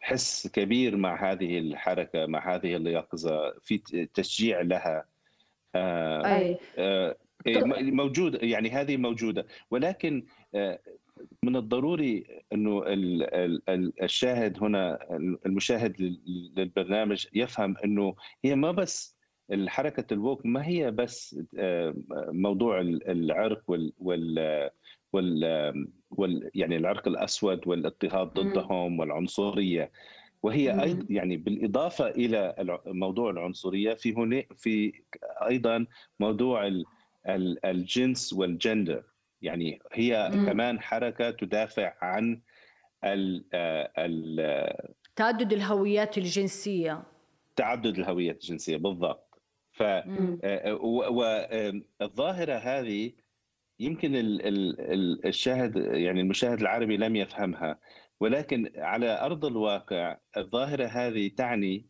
[0.00, 3.78] حس كبير مع هذه الحركة مع هذه اليقظه في
[4.14, 5.04] تشجيع لها.
[5.76, 6.58] أي.
[7.80, 9.46] موجود يعني هذه موجودة.
[9.70, 10.24] ولكن
[11.42, 12.84] من الضروري إنه
[14.02, 14.98] الشاهد هنا
[15.46, 16.00] المشاهد
[16.56, 19.13] للبرنامج يفهم إنه هي ما بس
[19.52, 21.94] الحركة الووك ما هي بس آه،
[22.28, 24.70] موضوع العرق وال وال
[26.10, 29.90] وال يعني العرق الأسود والاضطهاد ضدهم والعنصرية.
[30.42, 32.54] وهي أيضا يعني بالإضافة إلى
[32.86, 34.92] موضوع العنصرية في هنا في
[35.48, 35.86] أيضا
[36.20, 36.82] موضوع
[37.64, 39.02] الجنس والجندر.
[39.42, 40.46] يعني هي مم.
[40.46, 42.40] كمان حركة تدافع عن
[43.04, 43.44] ال
[43.98, 44.74] ال
[45.16, 47.02] تعدد الهويات الجنسية.
[47.56, 49.23] تعدد الهويات الجنسية بالضبط.
[49.74, 50.74] ف آه،
[52.00, 53.12] والظاهره هذه
[53.80, 54.12] يمكن
[55.24, 57.80] الشاهد يعني المشاهد العربي لم يفهمها
[58.20, 61.88] ولكن على أرض الواقع الظاهرة هذه تعني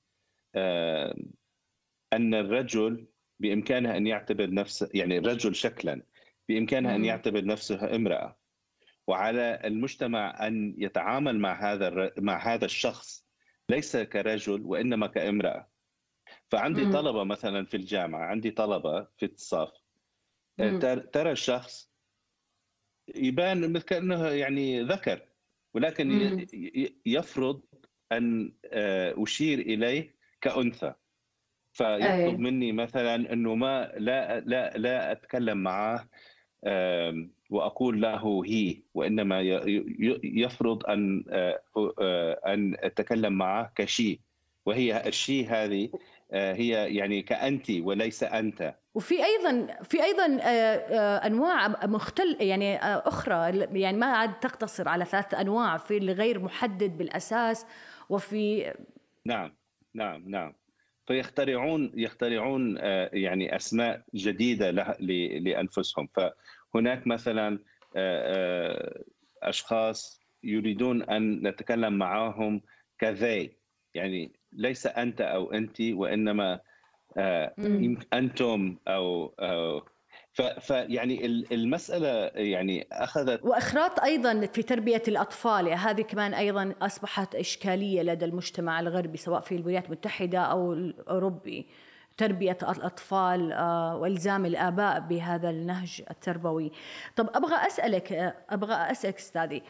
[2.13, 3.07] أن الرجل
[3.41, 6.03] بإمكانه أن يعتبر نفسه يعني الرجل شكلا
[6.49, 8.39] بامكانها أن يعتبر نفسها امرأة
[9.07, 13.27] وعلى المجتمع أن يتعامل مع هذا مع هذا الشخص
[13.71, 15.74] ليس كرجل وإنما كامرأة.
[16.55, 19.73] فعندي طلبة مثلا في الجامعة عندي طلبة في الصف
[21.13, 21.91] ترى الشخص
[23.15, 25.23] يبان مثل كأنه يعني ذكر
[25.75, 26.47] ولكن
[27.07, 27.63] يفرض
[28.13, 30.95] أن آه، أشير إليه كأنثى.
[31.73, 36.09] فيطلب مني مثلا إنه ما لا لا لا أتكلم معه
[37.51, 39.41] وأقول له هي وإنما
[40.25, 41.61] يفرض أن آه،
[42.01, 44.21] آه، أن أتكلم معه كشي.
[44.67, 45.99] وهي الشي هذه آه،
[46.33, 48.75] هي يعني كأنت وليس أنت.
[48.95, 50.39] وفي أيضا في أيضا
[51.27, 53.59] أنواع مختل يعني أخرى.
[53.81, 57.67] يعني ما عاد تقتصر على ثلاث أنواع في الغير محدد بالأساس
[58.09, 58.75] وفي
[59.25, 59.57] نعم
[59.95, 60.55] نعم نعم.
[61.07, 62.77] فيخترعون يخترعون
[63.13, 64.71] يعني أسماء جديدة
[65.41, 66.09] لأنفسهم.
[66.15, 67.59] فهناك مثلا
[69.43, 72.63] أشخاص يريدون أن نتكلم معهم
[72.99, 73.57] كذي
[73.95, 76.61] يعني ليس أنت أو انت وإنما
[78.13, 79.83] أنتم أو, أو
[80.61, 88.03] فيعني المسألة يعني أخذت واخراط أيضا في تربية الأطفال يعني هذه كمان أيضا أصبحت إشكالية
[88.03, 91.67] لدى المجتمع الغربي سواء في الولايات المتحدة أو الأوروبي.
[92.17, 96.73] تربية الأطفال آه، والزام الآباء بهذا النهج التربوي.
[97.17, 99.63] طب أبغى أسألك أبغى أسألك أستاذي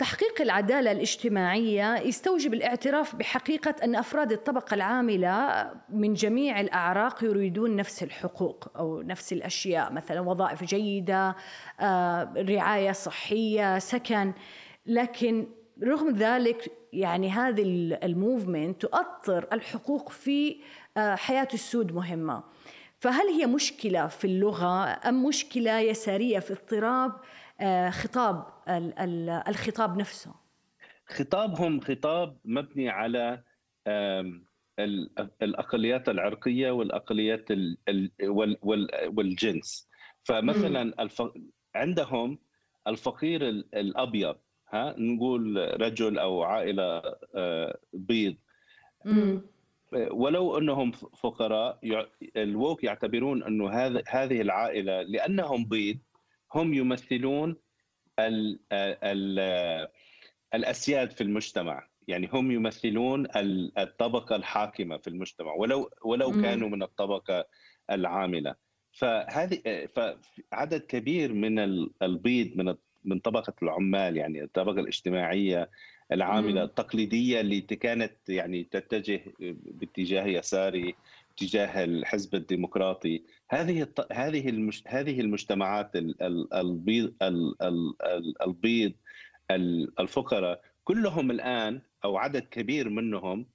[0.00, 8.02] تحقيق العدالة الاجتماعية يستوجب الاعتراف بحقيقة أن أفراد الطبقة العاملة من جميع الأعراق يريدون نفس
[8.02, 11.36] الحقوق أو نفس الأشياء مثلا وظائف جيدة
[11.80, 14.32] آه، رعاية صحية سكن.
[14.86, 15.46] لكن
[15.84, 17.62] رغم ذلك يعني هذه
[18.02, 20.56] الموفمنت تؤطر الحقوق في
[20.96, 22.42] آه، حياة السود مهمة.
[23.00, 27.12] فهل هي مشكلة في اللغة أم مشكلة يسارية في اضطراب؟
[27.90, 28.46] خطاب
[29.48, 30.34] الخطاب نفسه.
[31.06, 33.42] خطابهم خطاب مبني على
[35.42, 37.48] الأقليات العرقية والأقليات
[39.16, 39.88] والجنس.
[40.24, 41.08] فمثلا
[41.74, 42.38] عندهم
[42.86, 44.36] الفقير الأبيض
[44.72, 47.02] ها نقول رجل أو عائلة
[47.34, 48.36] آه، بيض.
[50.10, 51.78] ولو أنهم فقراء
[52.36, 53.70] الووك يعتبرون أنه
[54.08, 55.98] هذه العائلة لأنهم بيض
[56.54, 57.56] هم يمثلون
[58.18, 59.88] ال ال
[60.54, 61.88] الأسياد في المجتمع.
[62.08, 63.26] يعني هم يمثلون
[63.78, 65.52] الطبقة الحاكمة في المجتمع.
[65.52, 67.44] ولو ولو كانوا من الطبقة
[67.90, 68.54] العاملة.
[68.92, 71.58] فهذه فعدد كبير من
[72.02, 72.74] البيض من
[73.04, 75.70] من طبقة العمال يعني الطبقة الاجتماعية
[76.12, 80.94] العاملة التقليدية اللي كانت يعني تتجه باتجاه يساري
[81.40, 83.24] تجاه الحزب الديمقراطي.
[83.50, 85.90] هذه هذه المش هذه المجتمعات
[86.54, 87.14] البيض
[88.42, 88.92] البيض
[90.00, 93.46] الفقراء كلهم الآن أو عدد كبير منهم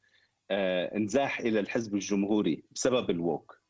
[0.52, 3.62] آه، انزاح إلى الحزب الجمهوري بسبب الووك.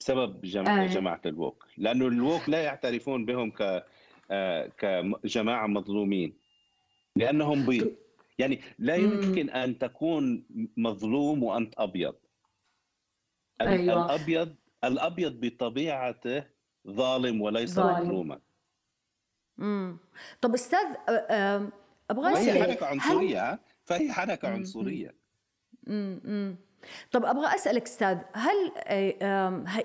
[0.00, 0.86] بسبب جماعة, آه.
[0.86, 1.66] جماعة الووك.
[1.76, 3.84] لأنه الووك لا يعترفون بهم ك
[4.30, 6.36] آه، كجماعة مظلومين.
[7.16, 7.92] لأنهم بيض.
[8.38, 10.44] يعني لا يمكن أن تكون
[10.76, 12.14] مظلوم وأنت أبيض.
[13.60, 14.04] أيوة.
[14.06, 14.54] الأبيض
[14.84, 16.44] الأبيض بطبيعته
[16.88, 18.40] ظالم وليس مظلوما.
[19.60, 19.98] امم
[20.40, 20.86] طب أستاذ
[22.10, 23.58] أبغى أسأل فهي حركه عنصرية هل...
[23.84, 25.14] فهي حركة عنصرية.
[25.88, 26.56] امم
[27.12, 28.72] طب أبغى أسألك أستاذ هل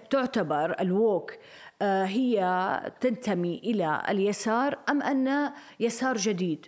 [0.10, 1.38] تعتبر الووك
[1.82, 6.66] هي تنتمي إلى اليسار أم أن يسار جديد؟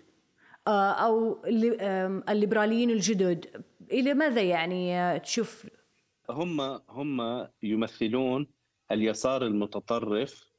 [0.67, 1.45] أو
[2.29, 5.67] الليبراليين الجدد إلى ماذا يعني تشوف
[6.29, 8.47] هم هم يمثلون
[8.91, 10.51] اليسار المتطرف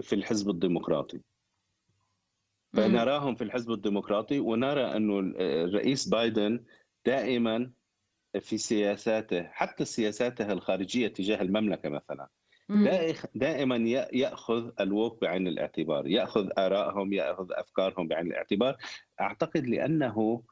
[0.00, 1.20] في الحزب الديمقراطي.
[2.72, 6.64] فنراهم في الحزب الديمقراطي ونرى أنه الرئيس بايدن
[7.06, 7.70] دائما
[8.40, 12.28] في سياساته حتى سياساته الخارجية تجاه المملكة مثلا
[13.34, 13.76] دائما
[14.12, 18.76] يأخذ الووك بعين الاعتبار يأخذ آرائهم يأخذ أفكارهم بعين الاعتبار.
[19.20, 20.42] أعتقد لأنه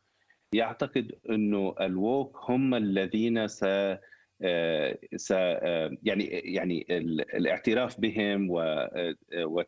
[0.53, 3.64] يعتقد أنه الووك هم الذين س
[6.03, 6.87] يعني يعني
[7.35, 8.89] الاعتراف بهم و,
[9.37, 9.62] و...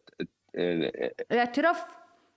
[1.31, 1.85] الاعتراف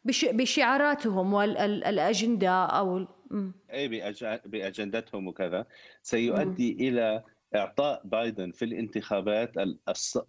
[0.06, 3.08] بشعاراتهم والاجنده أو
[3.74, 4.14] أي
[4.46, 5.66] بأجندتهم وكذا.
[6.04, 6.78] سيؤدي م.
[6.80, 7.24] إلى
[7.56, 9.54] إعطاء بايدن في الانتخابات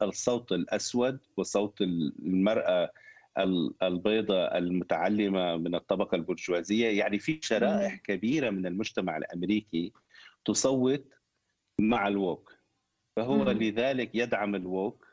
[0.02, 2.90] الصوت الأسود وصوت المرأة
[3.82, 6.98] البيضاء المتعلمة من الطبقة البرجوازية.
[6.98, 9.92] يعني في شرائح كبيرة من المجتمع الأمريكي
[10.44, 11.04] تصوت
[11.80, 12.52] مع الووك.
[13.16, 13.48] فهو م.
[13.48, 15.10] لذلك يدعم الووك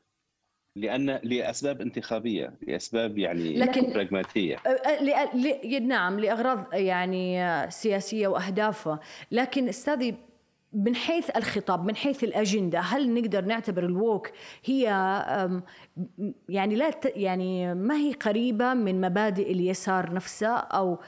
[0.75, 4.57] لأن لأسباب انتخابية لأسباب يعني لكن براغماتيه
[5.79, 8.99] نعم لأغراض يعني سياسية واهدافه
[9.31, 10.15] لكن أستاذي
[10.73, 14.31] من حيث الخطاب من حيث الأجندة هل نقدر نعتبر الووك
[14.65, 14.83] هي
[16.49, 20.99] يعني لا يعني ما هي قريبة من مبادئ اليسار نفسه أو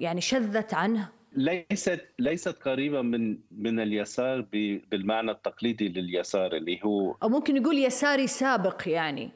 [0.00, 4.40] يعني شذت عنه؟ ليست ليست قريبة من من اليسار
[4.90, 9.30] بالمعنى التقليدي لليسار اللي هو أو ممكن نقول يساري سابق يعني.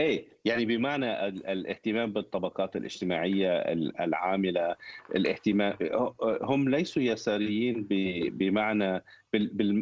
[0.00, 3.58] إيه يعني بمعنى الاهتمام بالطبقات الاجتماعية
[4.00, 4.76] العاملة
[5.14, 5.76] الاهتمام
[6.22, 7.86] هم ليسوا يساريين
[8.32, 9.02] بمعنى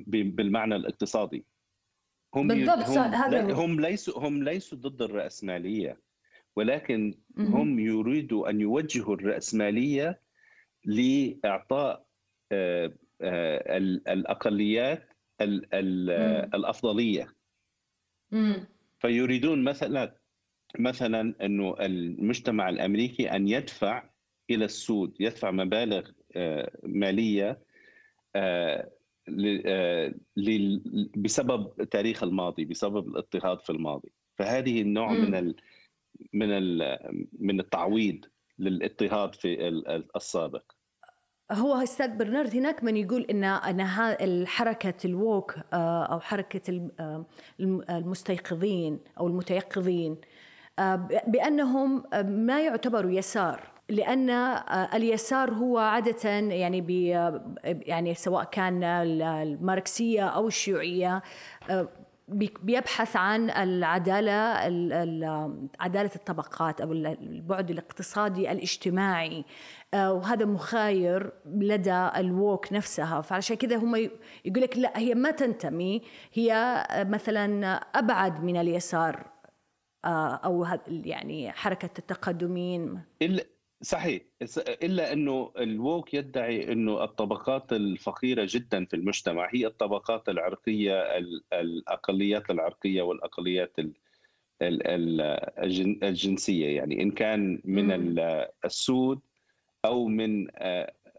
[0.07, 1.45] بالمعنى الاقتصادي.
[2.35, 5.97] هم بالضبط هم, هذا هم ليسوا هم ليسوا ضد الرأسمالية
[6.57, 10.21] ولكن هم يريدوا أن يوجهوا الرأسمالية
[10.85, 12.07] لإعطاء
[12.53, 13.79] آه، آه،
[14.09, 15.09] الأقليات
[16.55, 17.35] الأفضلية.
[18.99, 20.17] فيريدون مثلا
[20.79, 24.11] مثلا إنه المجتمع الأمريكي أن يدفع
[24.51, 27.63] إلى السود يدفع مبالغ آه، مالية
[31.17, 34.13] بسبب تاريخ الماضي بسبب الاضطهاد في الماضي.
[34.39, 35.57] فهذه النوع من ال
[36.33, 36.99] من ال
[37.39, 38.25] من التعويض.
[38.61, 39.69] للاضطهاد في
[40.17, 40.63] السابق.
[41.53, 43.81] هو أستاذ برنارد هناك من يقول إن إن
[44.21, 47.27] الحركة الووك آه، أو حركة آه،
[47.91, 50.17] المستيقظين أو المتيقظين
[50.79, 54.31] آه، بأنهم ما يعتبروا يسار لأن
[54.95, 57.09] اليسار هو عادة يعني
[57.65, 61.23] يعني سواء كان الماركسية أو الشيوعية
[62.63, 64.33] بيبحث عن العدالة
[65.81, 69.45] عدالة الطبقات أو البعد الاقتصادي الاجتماعي.
[69.95, 73.21] آه، وهذا مخاير لدى الووك نفسها.
[73.21, 73.97] فعشان كذا هم
[74.45, 76.03] يقول لك لا هي ما تنتمي.
[76.33, 79.31] هي مثلا أبعد من اليسار
[80.05, 83.01] آه، أو يعني حركة التقدمين.
[83.83, 84.23] صحيح.
[84.83, 91.19] إلا إنه الووك يدعي إنه الطبقات الفقيرة جدا في المجتمع هي الطبقات العرقية
[91.53, 93.77] الأقليات العرقية والأقليات
[96.03, 96.77] الجنسية.
[96.77, 98.19] يعني إن كان من
[98.65, 99.21] السود
[99.85, 100.47] أو من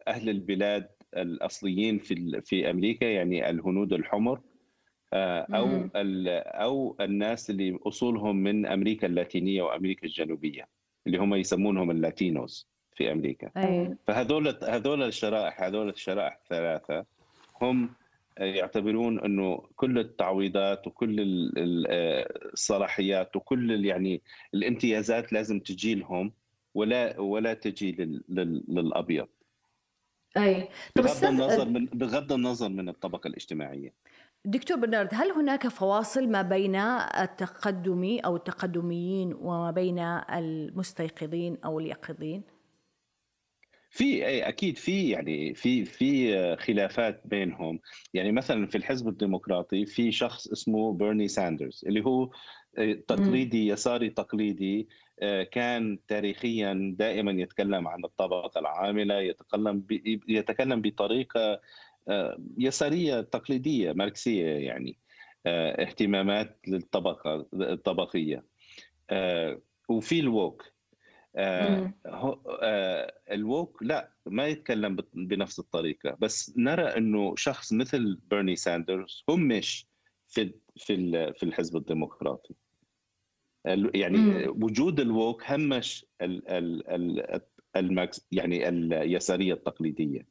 [0.07, 4.41] أهل البلاد الأصليين في في أمريكا يعني الهنود الحمر
[5.13, 5.89] أو
[6.35, 10.80] أو الناس اللي أصولهم من أمريكا اللاتينية وأمريكا الجنوبية.
[11.07, 13.51] اللي هم يسمونهم اللاتينوس في أمريكا.
[13.57, 13.95] أي.
[14.07, 17.05] فهذول هذول الشرائح هذول الشرائح الثلاثة
[17.61, 17.89] هم
[18.37, 21.15] يعتبرون إنه كل التعويضات وكل
[22.53, 24.21] الصلاحيات وكل يعني
[24.53, 26.31] الامتيازات لازم تجي لهم
[26.73, 27.91] ولا ولا تجي
[28.69, 29.27] للأبيض.
[30.37, 30.67] أي.
[30.95, 33.93] بغض النظر من بغض النظر من الطبقة الاجتماعية.
[34.45, 42.43] دكتور برنارد هل هناك فواصل ما بين التقدمي أو التقدميين وما بين المستيقظين أو اليقظين؟
[43.89, 47.79] في أكيد في يعني في في خلافات بينهم
[48.13, 52.29] يعني مثلا في الحزب الديمقراطي في شخص اسمه بيرني ساندرز اللي هو
[53.07, 54.87] تقليدي يساري تقليدي
[55.51, 59.85] كان تاريخيا دائما يتكلم عن الطبقة العاملة يتكلم
[60.27, 61.61] يتكلم بطريقة
[62.57, 64.97] يسارية تقليدية ماركسية يعني
[65.47, 68.43] اهتمامات للطبقة الطبقية.
[69.89, 70.65] وفي ال woke.
[71.35, 76.17] آه آه ال woke لا ما يتكلم بنفس الطريقة.
[76.19, 79.87] بس نرى إنه شخص مثل بيرني ساندرز همش
[80.27, 82.53] في في في الحزب الديمقراطي.
[83.95, 84.63] يعني مم.
[84.63, 86.05] وجود ال woke همش
[87.75, 90.27] الماركس يعني اليساريه التقليدية.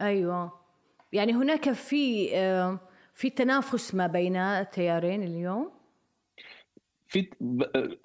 [0.00, 0.65] أيوه.
[1.12, 2.80] يعني هناك في آه،
[3.14, 5.70] في تنافس ما بين التيارين اليوم؟
[7.08, 7.30] في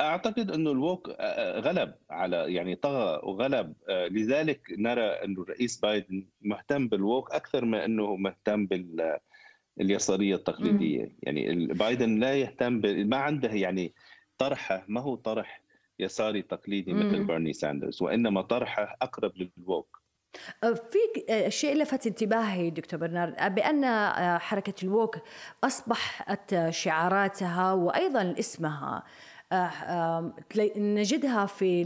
[0.01, 1.09] أعتقد انه ال woke
[1.57, 7.85] غلب على يعني طغى وغلب لذلك نرى انه الرئيس بايدن مهتم بال woke أكثر ما
[7.85, 9.17] أنه مهتم بال
[9.81, 11.05] اليسارية التقليدية.
[11.05, 11.15] م.
[11.23, 12.85] يعني بايدن لا يهتم ب...
[12.85, 13.93] ما عنده يعني
[14.37, 15.61] طرحه ما هو طرح
[15.99, 20.00] يساري تقليدي مثل بيرني ساندرز وإنما طرحه أقرب لل woke
[20.61, 23.85] في شيء لفت انتباهي دكتور برنارد بأن
[24.39, 25.17] حركة الووك
[25.63, 29.03] أصبحت شعاراتها وأيضا اسمها
[30.77, 31.81] نجدها في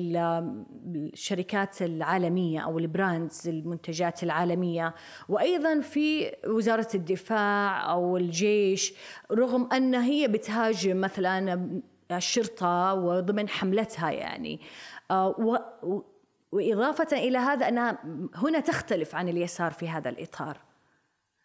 [0.96, 4.96] الشركات العالمية أو البراندز المنتجات العالمية
[5.30, 8.94] وأيضا في وزارة الدفاع أو الجيش
[9.32, 11.70] رغم أن هي بتهاجم مثلا
[12.12, 14.60] الشرطة وضمن حملتها يعني.
[16.52, 18.00] وإضافة إلى هذا أنها
[18.36, 20.58] هنا تختلف عن اليسار في هذا الإطار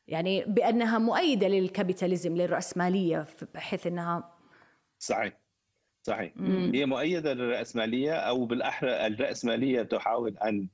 [0.09, 4.35] يعني بأنها مؤيدة للكابيتاليزم للرأسمالية بحيث أنها
[4.99, 5.33] صحيح
[6.03, 6.73] صحيح مم.
[6.75, 10.69] هي مؤيدة للرأسمالية أو بالأحرى الرأسمالية تحاول أن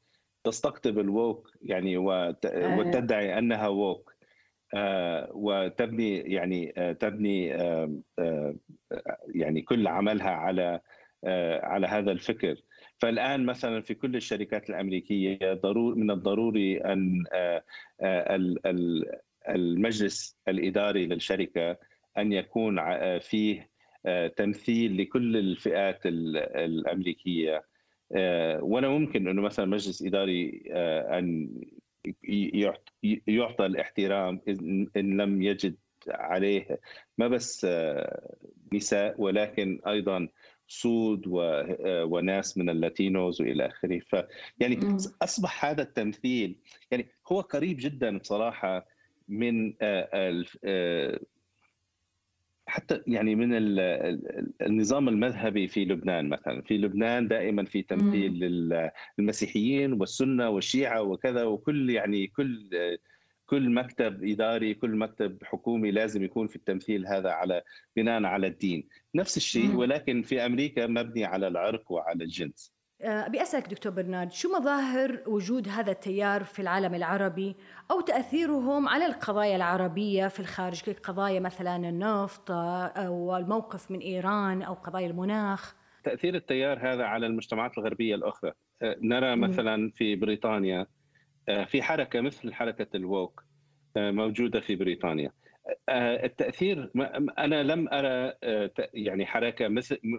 [0.44, 2.46] تستقطب الووك يعني وت...
[2.46, 2.78] آه.
[2.78, 4.16] وتدعي أنها ووك
[4.74, 8.54] آه وتبني يعني آه تبني آه
[9.34, 10.80] يعني كل عملها على
[11.24, 12.56] آه على هذا الفكر
[12.98, 17.64] فالآن مثلا في كل الشركات الأمريكية ضرور من الضروري أن آه،
[18.00, 18.52] آه،
[19.48, 21.76] المجلس الإداري للشركة
[22.18, 23.76] أن يكون آه، فيه
[24.36, 27.64] تمثيل لكل الفئات الأمريكية.
[28.60, 30.62] ولا ممكن إنه مثلا مجلس إداري
[31.18, 31.48] أن
[33.26, 34.40] يعطى الاحترام
[34.96, 35.76] إن لم يجد
[36.08, 36.80] عليه
[37.18, 37.66] ما بس
[38.72, 40.28] نساء ولكن أيضا
[40.68, 43.98] سود آه، وناس من اللاتينوز وإلى آخره.
[43.98, 44.16] ف
[44.60, 46.56] يعني أصبح هذا التمثيل
[46.90, 48.86] يعني هو قريب جدا بصراحة
[49.28, 51.20] من آه، آه،
[52.68, 53.50] حتى يعني من
[54.62, 56.62] النظام المذهبي في لبنان مثلا.
[56.62, 58.32] في لبنان دائما في تمثيل
[59.18, 62.68] للمسيحيين والسنة والشيعة وكذا وكل يعني كل
[63.46, 67.62] كل مكتب إداري كل مكتب حكومي لازم يكون في التمثيل هذا على
[67.96, 68.88] بناء على الدين.
[69.14, 72.76] نفس الشيء ولكن في أمريكا مبني على العرق وعلى الجنس.
[73.02, 77.56] آه، أبي أسألك دكتور برنارد شو مظاهر وجود هذا التيار في العالم العربي؟
[77.90, 84.74] أو تأثيرهم على القضايا العربية في الخارج؟ كقضايا مثلا النفط أو الموقف من إيران أو
[84.74, 85.74] قضايا المناخ؟
[86.04, 88.52] تأثير التيار هذا على المجتمعات الغربية الأخرى.
[88.82, 90.86] آه، نرى مثلا في بريطانيا آه،
[91.66, 93.44] في حركة مثل حركة الووك
[93.96, 95.32] آه، موجودة في بريطانيا.
[95.88, 96.90] آه، التأثير
[97.38, 98.32] أنا لم أرى
[98.94, 99.68] يعني حركة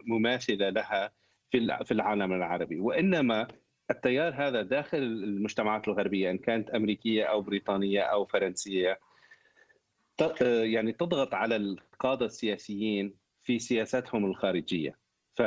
[0.08, 1.12] مماثلة لها
[1.52, 2.80] في في العالم العربي.
[2.80, 3.48] وإنما
[3.92, 9.00] التيار هذا داخل المجتمعات الغربية إن كانت أمريكية أو بريطانية أو فرنسية
[10.42, 13.14] يعني تضغط على القادة السياسيين
[13.44, 14.98] في سياساتهم الخارجية.
[15.38, 15.42] ف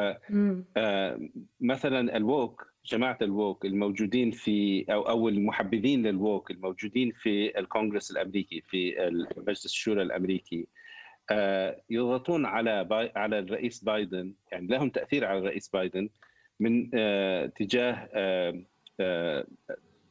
[1.61, 8.95] مثلا الووك جماعة الووك الموجودين في أو أو المحبذين للووك الموجودين في الكونغرس الأمريكي في
[9.37, 10.67] مجلس الشورى الأمريكي
[11.91, 16.09] يضغطون على باي على الرئيس بايدن يعني لهم تأثير على الرئيس بايدن
[16.61, 16.91] من
[17.51, 18.09] تجاه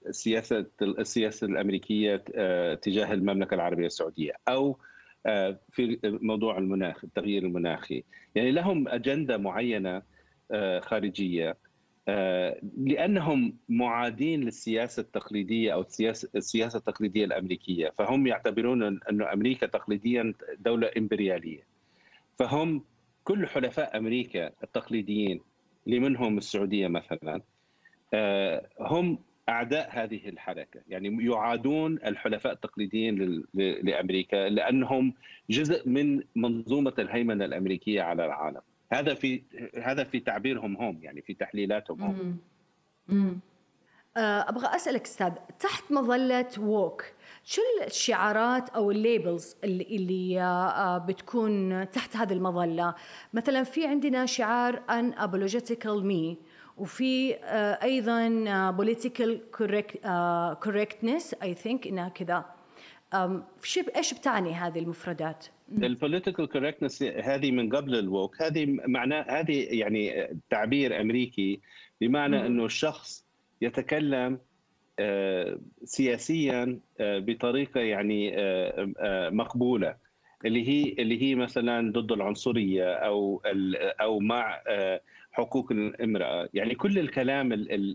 [0.07, 2.15] السياسة السياسة الأمريكية
[2.75, 4.80] تجاه المملكة العربية السعودية أو
[5.72, 8.03] في موضوع المناخ التغيير المناخي.
[8.36, 10.01] يعني لهم أجندة معينة
[10.80, 11.57] خارجية.
[12.78, 17.93] لأنهم معادين للسياسة التقليدية أو السياسة السياسة التقليدية الأمريكية.
[17.97, 21.63] فهم يعتبرون أن أمريكا تقليديا دولة إمبريالية.
[22.39, 22.84] فهم
[23.24, 25.41] كل حلفاء أمريكا التقليديين
[25.88, 27.41] اللي منهم السعودية مثلا
[28.80, 30.79] هم أعداء هذه الحركة.
[30.87, 35.13] يعني يعادون الحلفاء التقليديين لأمريكا لأنهم
[35.49, 38.61] جزء من منظومة الهيمنة الأمريكية على العالم.
[38.91, 39.41] هذا في
[39.83, 42.37] هذا في تعبيرهم هم يعني في تحليلاتهم هم.
[43.07, 43.39] مم.
[44.17, 47.05] أبغى أسألك أستاذ تحت مظلة woke
[47.43, 52.95] شو الشعارات أو ال labels اللي, اللي بتكون تحت هذه المظلة؟
[53.33, 56.38] مثلا في عندنا شعار unapologetically me
[56.80, 57.36] وفي
[57.84, 58.30] أيضا
[58.71, 59.41] political
[60.63, 62.45] correctness I think إنها كذا.
[63.95, 68.41] إيش بتعني هذه المفردات؟ ال political correctness هذه من قبل ال woke.
[68.41, 71.59] هذه معناه هذه يعني تعبير أمريكي
[72.01, 73.25] بمعنى إنه الشخص
[73.61, 74.39] يتكلم
[75.84, 78.36] سياسيا بطريقة يعني
[79.32, 80.09] مقبولة.
[80.45, 83.41] اللي هي اللي هي مثلا ضد العنصرية أو
[84.01, 84.61] أو مع
[85.32, 86.49] حقوق الامرأة.
[86.53, 87.53] يعني كل الكلام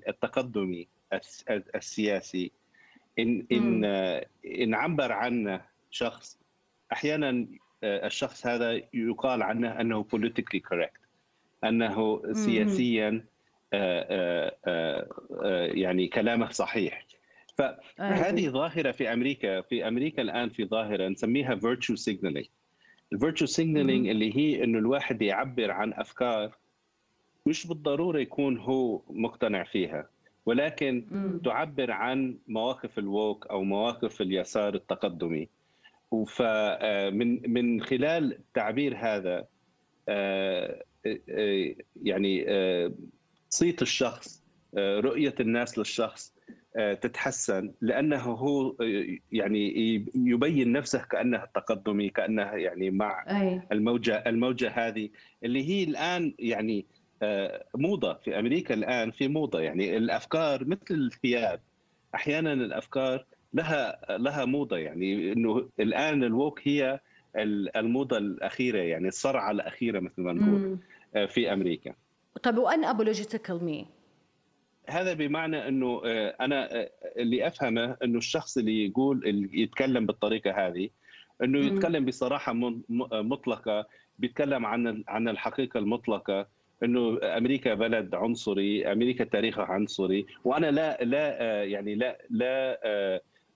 [0.08, 0.88] التقدمي
[1.74, 2.52] السياسي
[3.18, 3.84] ان ان
[4.60, 5.60] ان عبر عنه
[5.90, 6.38] شخص
[6.92, 7.46] أحيانا
[7.84, 10.98] الشخص هذا يقال عنه أنه politically correct
[11.64, 13.24] أنه سياسيا
[15.74, 17.06] يعني كلامه صحيح.
[17.56, 19.60] فهذه ظاهرة في أمريكا.
[19.60, 22.48] في أمريكا الآن في ظاهرة نسميها virtue signaling.
[23.12, 26.56] الفيرتشو signaling اللي هي إنه الواحد يعبر عن أفكار
[27.46, 30.08] مش بالضرورة يكون هو مقتنع فيها
[30.46, 31.04] ولكن
[31.44, 35.48] تعبر عن مواقف الووك أو مواقف اليسار التقدمي.
[36.26, 39.46] فمن من خلال التعبير هذا
[42.02, 42.46] يعني
[43.48, 44.42] صيت الشخص
[44.78, 46.34] رؤية الناس للشخص
[47.00, 48.76] تتحسن لأنه هو
[49.32, 53.24] يعني يبين نفسه كأنه تقدمي كأنه يعني مع
[53.72, 55.08] الموجة الموجة هذه
[55.44, 56.86] اللي هي الآن يعني
[57.74, 59.60] موضة في أمريكا الآن في موضة.
[59.60, 61.60] يعني الأفكار مثل الثياب
[62.14, 64.78] أحيانا الأفكار لها لها موضة.
[64.78, 67.00] يعني إنه الآن الووك هي
[67.76, 70.78] الموضة الأخيرة يعني الصرعة الأخيرة مثل ما نقول
[71.28, 71.94] في أمريكا.
[72.42, 73.86] طيب وأن أبولوجيتيكال مي؟
[74.88, 76.02] هذا بمعنى إنه
[76.40, 80.88] أنا اللي أفهمه إنه الشخص اللي يقول اللي يتكلم بالطريقة هذه
[81.42, 82.52] إنه يتكلم بصراحة
[83.12, 83.86] مطلقة
[84.18, 86.46] بيتكلم عن عن الحقيقة المطلقة.
[86.82, 92.80] إنه أمريكا بلد عنصري أمريكا تاريخها عنصري وأنا لا لا يعني لا لا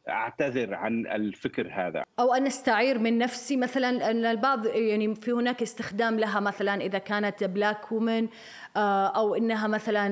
[0.08, 2.04] أعتذر عن الفكر هذا.
[2.18, 6.98] أو أن أستعير من نفسي مثلا أن البعض يعني في هناك استخدام لها مثلا إذا
[6.98, 8.28] كانت بلاك وومن
[8.76, 10.08] أو إنها مثلا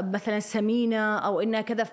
[0.00, 1.86] مثلا سمينة أو إنها كذا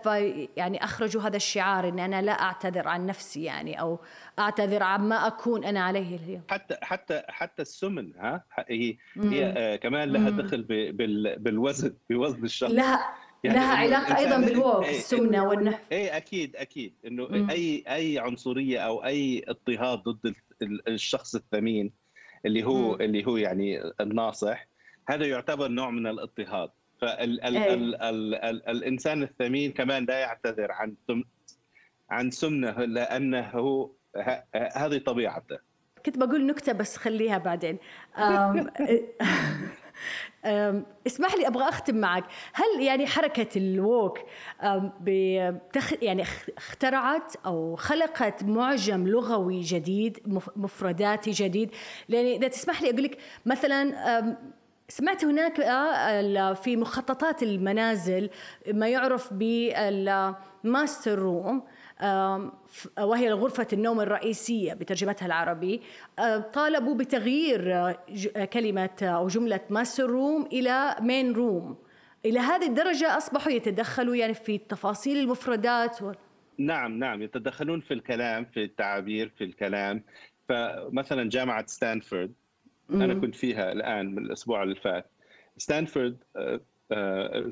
[0.57, 3.99] يعني اخرجوا هذا الشعار إن أنا لا أعتذر عن نفسي يعني أو
[4.39, 6.41] أعتذر عما أكون أنا عليه اليوم.
[6.49, 10.63] حتى حتى حتى السمن ها؟ هي هي كمان لها دخل
[11.39, 12.71] بالوزن بوزن الشخص.
[12.71, 13.13] لها
[13.43, 16.93] يعني لها علاقة أيضا بالووك إيه السمنة والنحف اي أكيد أكيد.
[17.07, 17.49] إنه مم.
[17.49, 20.35] اي أي عنصرية أو أي اضطهاد ضد
[20.87, 21.91] الشخص الثمين
[22.45, 23.01] اللي هو مم.
[23.01, 24.67] اللي هو يعني الناصح
[25.09, 26.69] هذا يعتبر نوع من الاضطهاد.
[27.01, 30.95] فالانسان الثمين كمان لا يعتذر عن
[32.09, 33.91] عن سمنة لأنه
[34.55, 35.57] هذه طبيعته.
[36.05, 37.77] كنت بقول نكتة بس خليها بعدين.
[41.07, 42.23] اسمح لي أبغى أختم معك.
[42.53, 44.19] هل يعني حركة الووك
[45.01, 46.23] بتخ يعني
[46.57, 51.71] اخترعت أو خلقت معجم لغوي جديد مفرداتي جديد؟
[52.09, 54.37] لأن إذا تسمح لي أقول لك مثلا
[54.89, 55.55] سمعت هناك
[56.53, 58.29] في مخططات المنازل
[58.73, 61.63] ما يعرف بال master room
[62.99, 65.81] وهي غرفة النوم الرئيسية بترجمتها العربي
[66.53, 67.91] طالبوا بتغيير
[68.53, 71.77] كلمة أو جملة master room إلى main room.
[72.25, 76.11] إلى هذه الدرجة أصبحوا يتدخلوا يعني في تفاصيل المفردات و...
[76.57, 80.03] نعم نعم يتدخلون في الكلام في التعابير في الكلام.
[80.49, 82.33] فمثلا جامعة ستانفورد
[82.91, 85.05] أنا كنت فيها الآن من الأسبوع اللي فات.
[85.57, 86.17] ستانفورد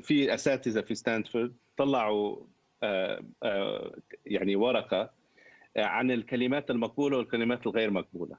[0.02, 2.36] في أساتذة في ستانفورد طلعوا
[4.26, 5.10] يعني ورقة
[5.76, 8.36] عن الكلمات المقبولة والكلمات الغير مقبولة.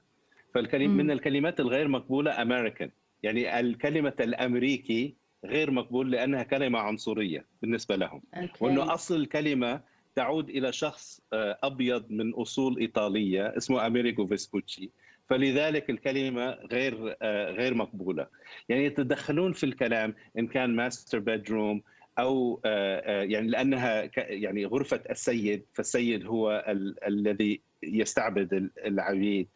[0.54, 2.90] فالكلمة من الكلمات الغير مقبولة أمريكان.
[3.22, 8.22] يعني الكلمة الأمريكي غير مقبول لأنها كلمة عنصرية بالنسبة لهم.
[8.34, 8.64] Okay.
[8.64, 9.80] وأنه أصل الكلمة
[10.14, 14.90] تعود إلى شخص آه، أبيض من أصول إيطالية اسمه أميريكو فيسبوتشي
[15.28, 18.26] فلذلك الكلمة غير آه، غير مقبولة.
[18.68, 21.82] يعني يتدخلون في الكلام إن كان master bedroom
[22.18, 29.48] أو يعني لأنها يعني غرفة السيد فالسيد هو ال الذي يستعبد العبيد.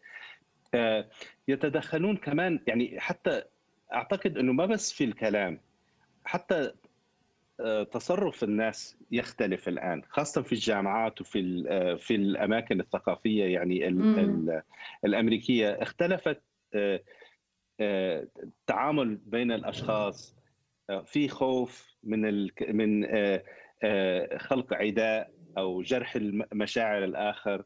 [1.49, 3.43] يتدخلون كمان يعني حتى
[3.95, 5.61] أعتقد إنه ما بس في الكلام
[6.25, 6.75] حتى آه،
[7.83, 13.89] تصرف الناس يختلف الآن خاصة في الجامعات وفي آه، في الأماكن الثقافية يعني
[15.05, 15.71] الأمريكية.
[15.71, 16.43] اختلفت
[16.75, 17.01] آه،
[18.43, 20.37] التعامل بين الأشخاص
[21.05, 23.07] في خوف من من
[24.39, 27.65] خلق عداء أو جرح المشاعر الآخر.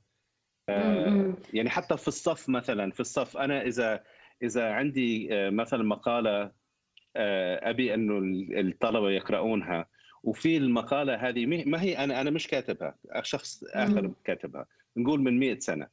[1.54, 4.02] يعني حتى في الصف مثلا في الصف أنا إذا
[4.42, 6.52] إذا عندي مثلا مقالة آه،
[7.70, 8.18] أبي انه
[8.60, 9.86] الطلبة يقرؤونها.
[10.22, 14.66] وفي المقالة هذه ما هي أنا أنا مش كاتبها شخص آخر كاتبها.
[14.96, 15.86] نقول من 100 سنة.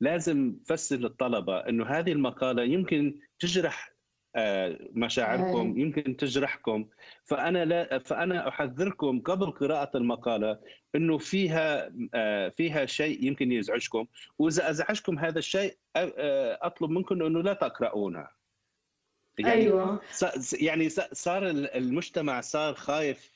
[0.00, 3.96] لازم فسر للطلبة أنه هذه المقالة يمكن تجرح
[4.38, 6.86] آه، مشاعركم يمكن تجرحكم.
[7.24, 10.58] فأنا لا فأنا أحذركم قبل قراءة المقالة
[10.94, 14.06] أنه فيها آه، فيها شيء يمكن يزعجكم.
[14.38, 15.76] وإذا أزعجكم هذا الشيء
[16.62, 18.35] أطلب منكم أنه لا تقرؤونها.
[19.38, 20.00] يعني أيوه.
[20.60, 23.32] يعني صار المجتمع صار خايف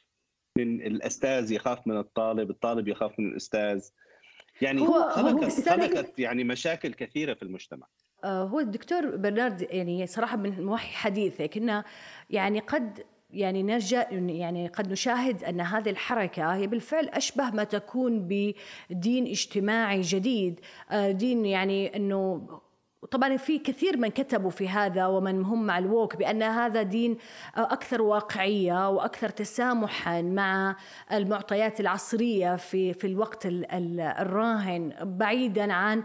[0.58, 3.88] من الأستاذ يخاف من الطالب الطالب يخاف من الأستاذ.
[4.62, 7.86] يعني هو خلقت, خلقت يعني مشاكل كثيرة في المجتمع.
[8.24, 11.84] آه، هو الدكتور برنارد يعني صراحة من وحي حديثك انه
[12.30, 18.28] يعني قد يعني نرجع يعني قد نشاهد أن هذه الحركة هي بالفعل أشبه ما تكون
[18.28, 20.60] بدين اجتماعي جديد.
[20.90, 22.48] آه، دين يعني إنه
[23.06, 27.18] طبعا في كثير من كتبوا في هذا ومن هم مع الووك بأن هذا دين
[27.56, 30.76] أكثر واقعية وأكثر تسامحا مع
[31.12, 36.02] المعطيات العصرية في في الوقت الراهن بعيدا عن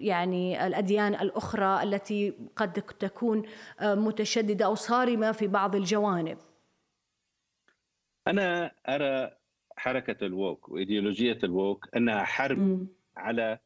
[0.00, 3.42] يعني الأديان الأخرى التي قد تكون
[3.82, 6.38] متشددة أو صارمة في بعض الجوانب.
[8.26, 9.30] أنا أرى
[9.76, 12.86] حركة الووك وإيديولوجية الووك أنها حرب م.
[13.16, 13.58] على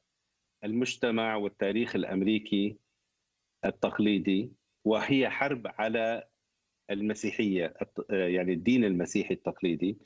[0.65, 2.77] المجتمع والتاريخ الأمريكي
[3.65, 4.53] التقليدي
[4.85, 6.25] وهي حرب على
[6.91, 7.75] المسيحية
[8.11, 9.99] يعني الدين المسيحي التقليدي.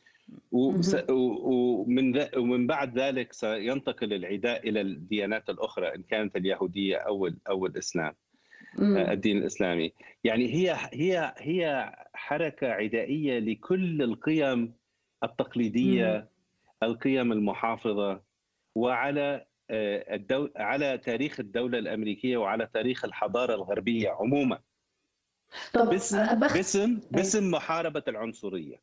[0.52, 8.14] ومن ومن بعد ذلك سينتقل العداء إلى الديانات الأخرى إن كانت اليهودية أو أو الإسلام
[8.78, 9.92] الدين الإسلامي.
[10.24, 14.74] يعني هي هي هي حركة عدائية لكل القيم
[15.24, 16.28] التقليدية
[16.82, 18.22] القيم المحافظة
[18.74, 24.58] وعلى آه، الدول على تاريخ الدولة الأمريكية وعلى تاريخ الحضارة الغربية عموما.
[25.72, 26.54] طب باسم بخ...
[26.54, 28.80] باسم باسم محاربة العنصرية.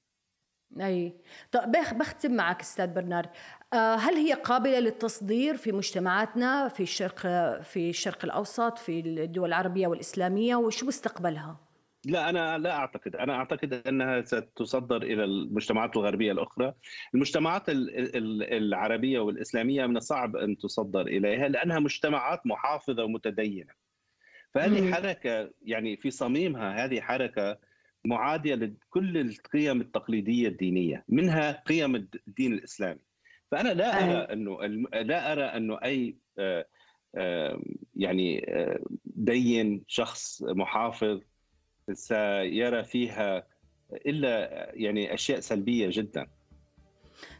[0.81, 1.13] أي.
[1.51, 3.29] طب بختم معك أستاذ برنارد.
[3.73, 7.19] آه، هل هي قابلة للتصدير في مجتمعاتنا في الشرق
[7.61, 11.57] في الشرق الأوسط في الدول العربية والإسلامية وشو مستقبلها؟
[12.05, 13.15] لا أنا لا أعتقد.
[13.15, 16.73] أنا أعتقد أنها ستصدر إلى المجتمعات الغربية الأخرى.
[17.13, 23.73] المجتمعات العربية والإسلامية من الصعب أن تصدر إليها لأنها مجتمعات محافظة ومتدينة.
[24.53, 27.57] فهذه حركة يعني في صميمها هذه حركة
[28.05, 32.99] معادية لكل القيم التقليدية الدينية منها قيم الدين الإسلامي.
[33.51, 36.65] فأنا لا أرى أنه لا أرى أنه أي آه،
[37.15, 37.61] آه،
[37.95, 41.21] يعني آه، دين شخص محافظ
[41.93, 43.43] سيرى فيها
[44.05, 46.27] إلا يعني أشياء سلبية جدا.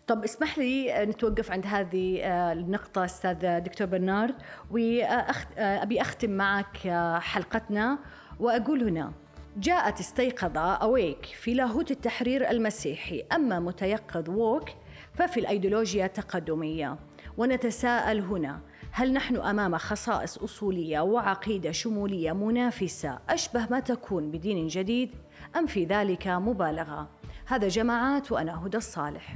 [0.07, 4.35] طب اسمح لي نتوقف عند هذه آه، النقطة أستاذ دكتور برنارد.
[4.71, 7.99] وأبي أختم معك آه، حلقتنا
[8.39, 9.13] وأقول هنا
[9.57, 14.69] جاءت استيقظ أويك في لاهوت التحرير المسيحي أما متيقظ ووك
[15.13, 16.97] ففي الأيديولوجيا التقدمية.
[17.37, 18.61] ونتساءل هنا
[18.97, 25.09] هل نحن أمام خصائص أصولية وعقيدة شمولية منافسة؟ أشبه ما تكون بدين جديد
[25.55, 27.09] أم في ذلك مبالغة؟
[27.45, 29.35] هذا جماعات وأنا هدى الصالح.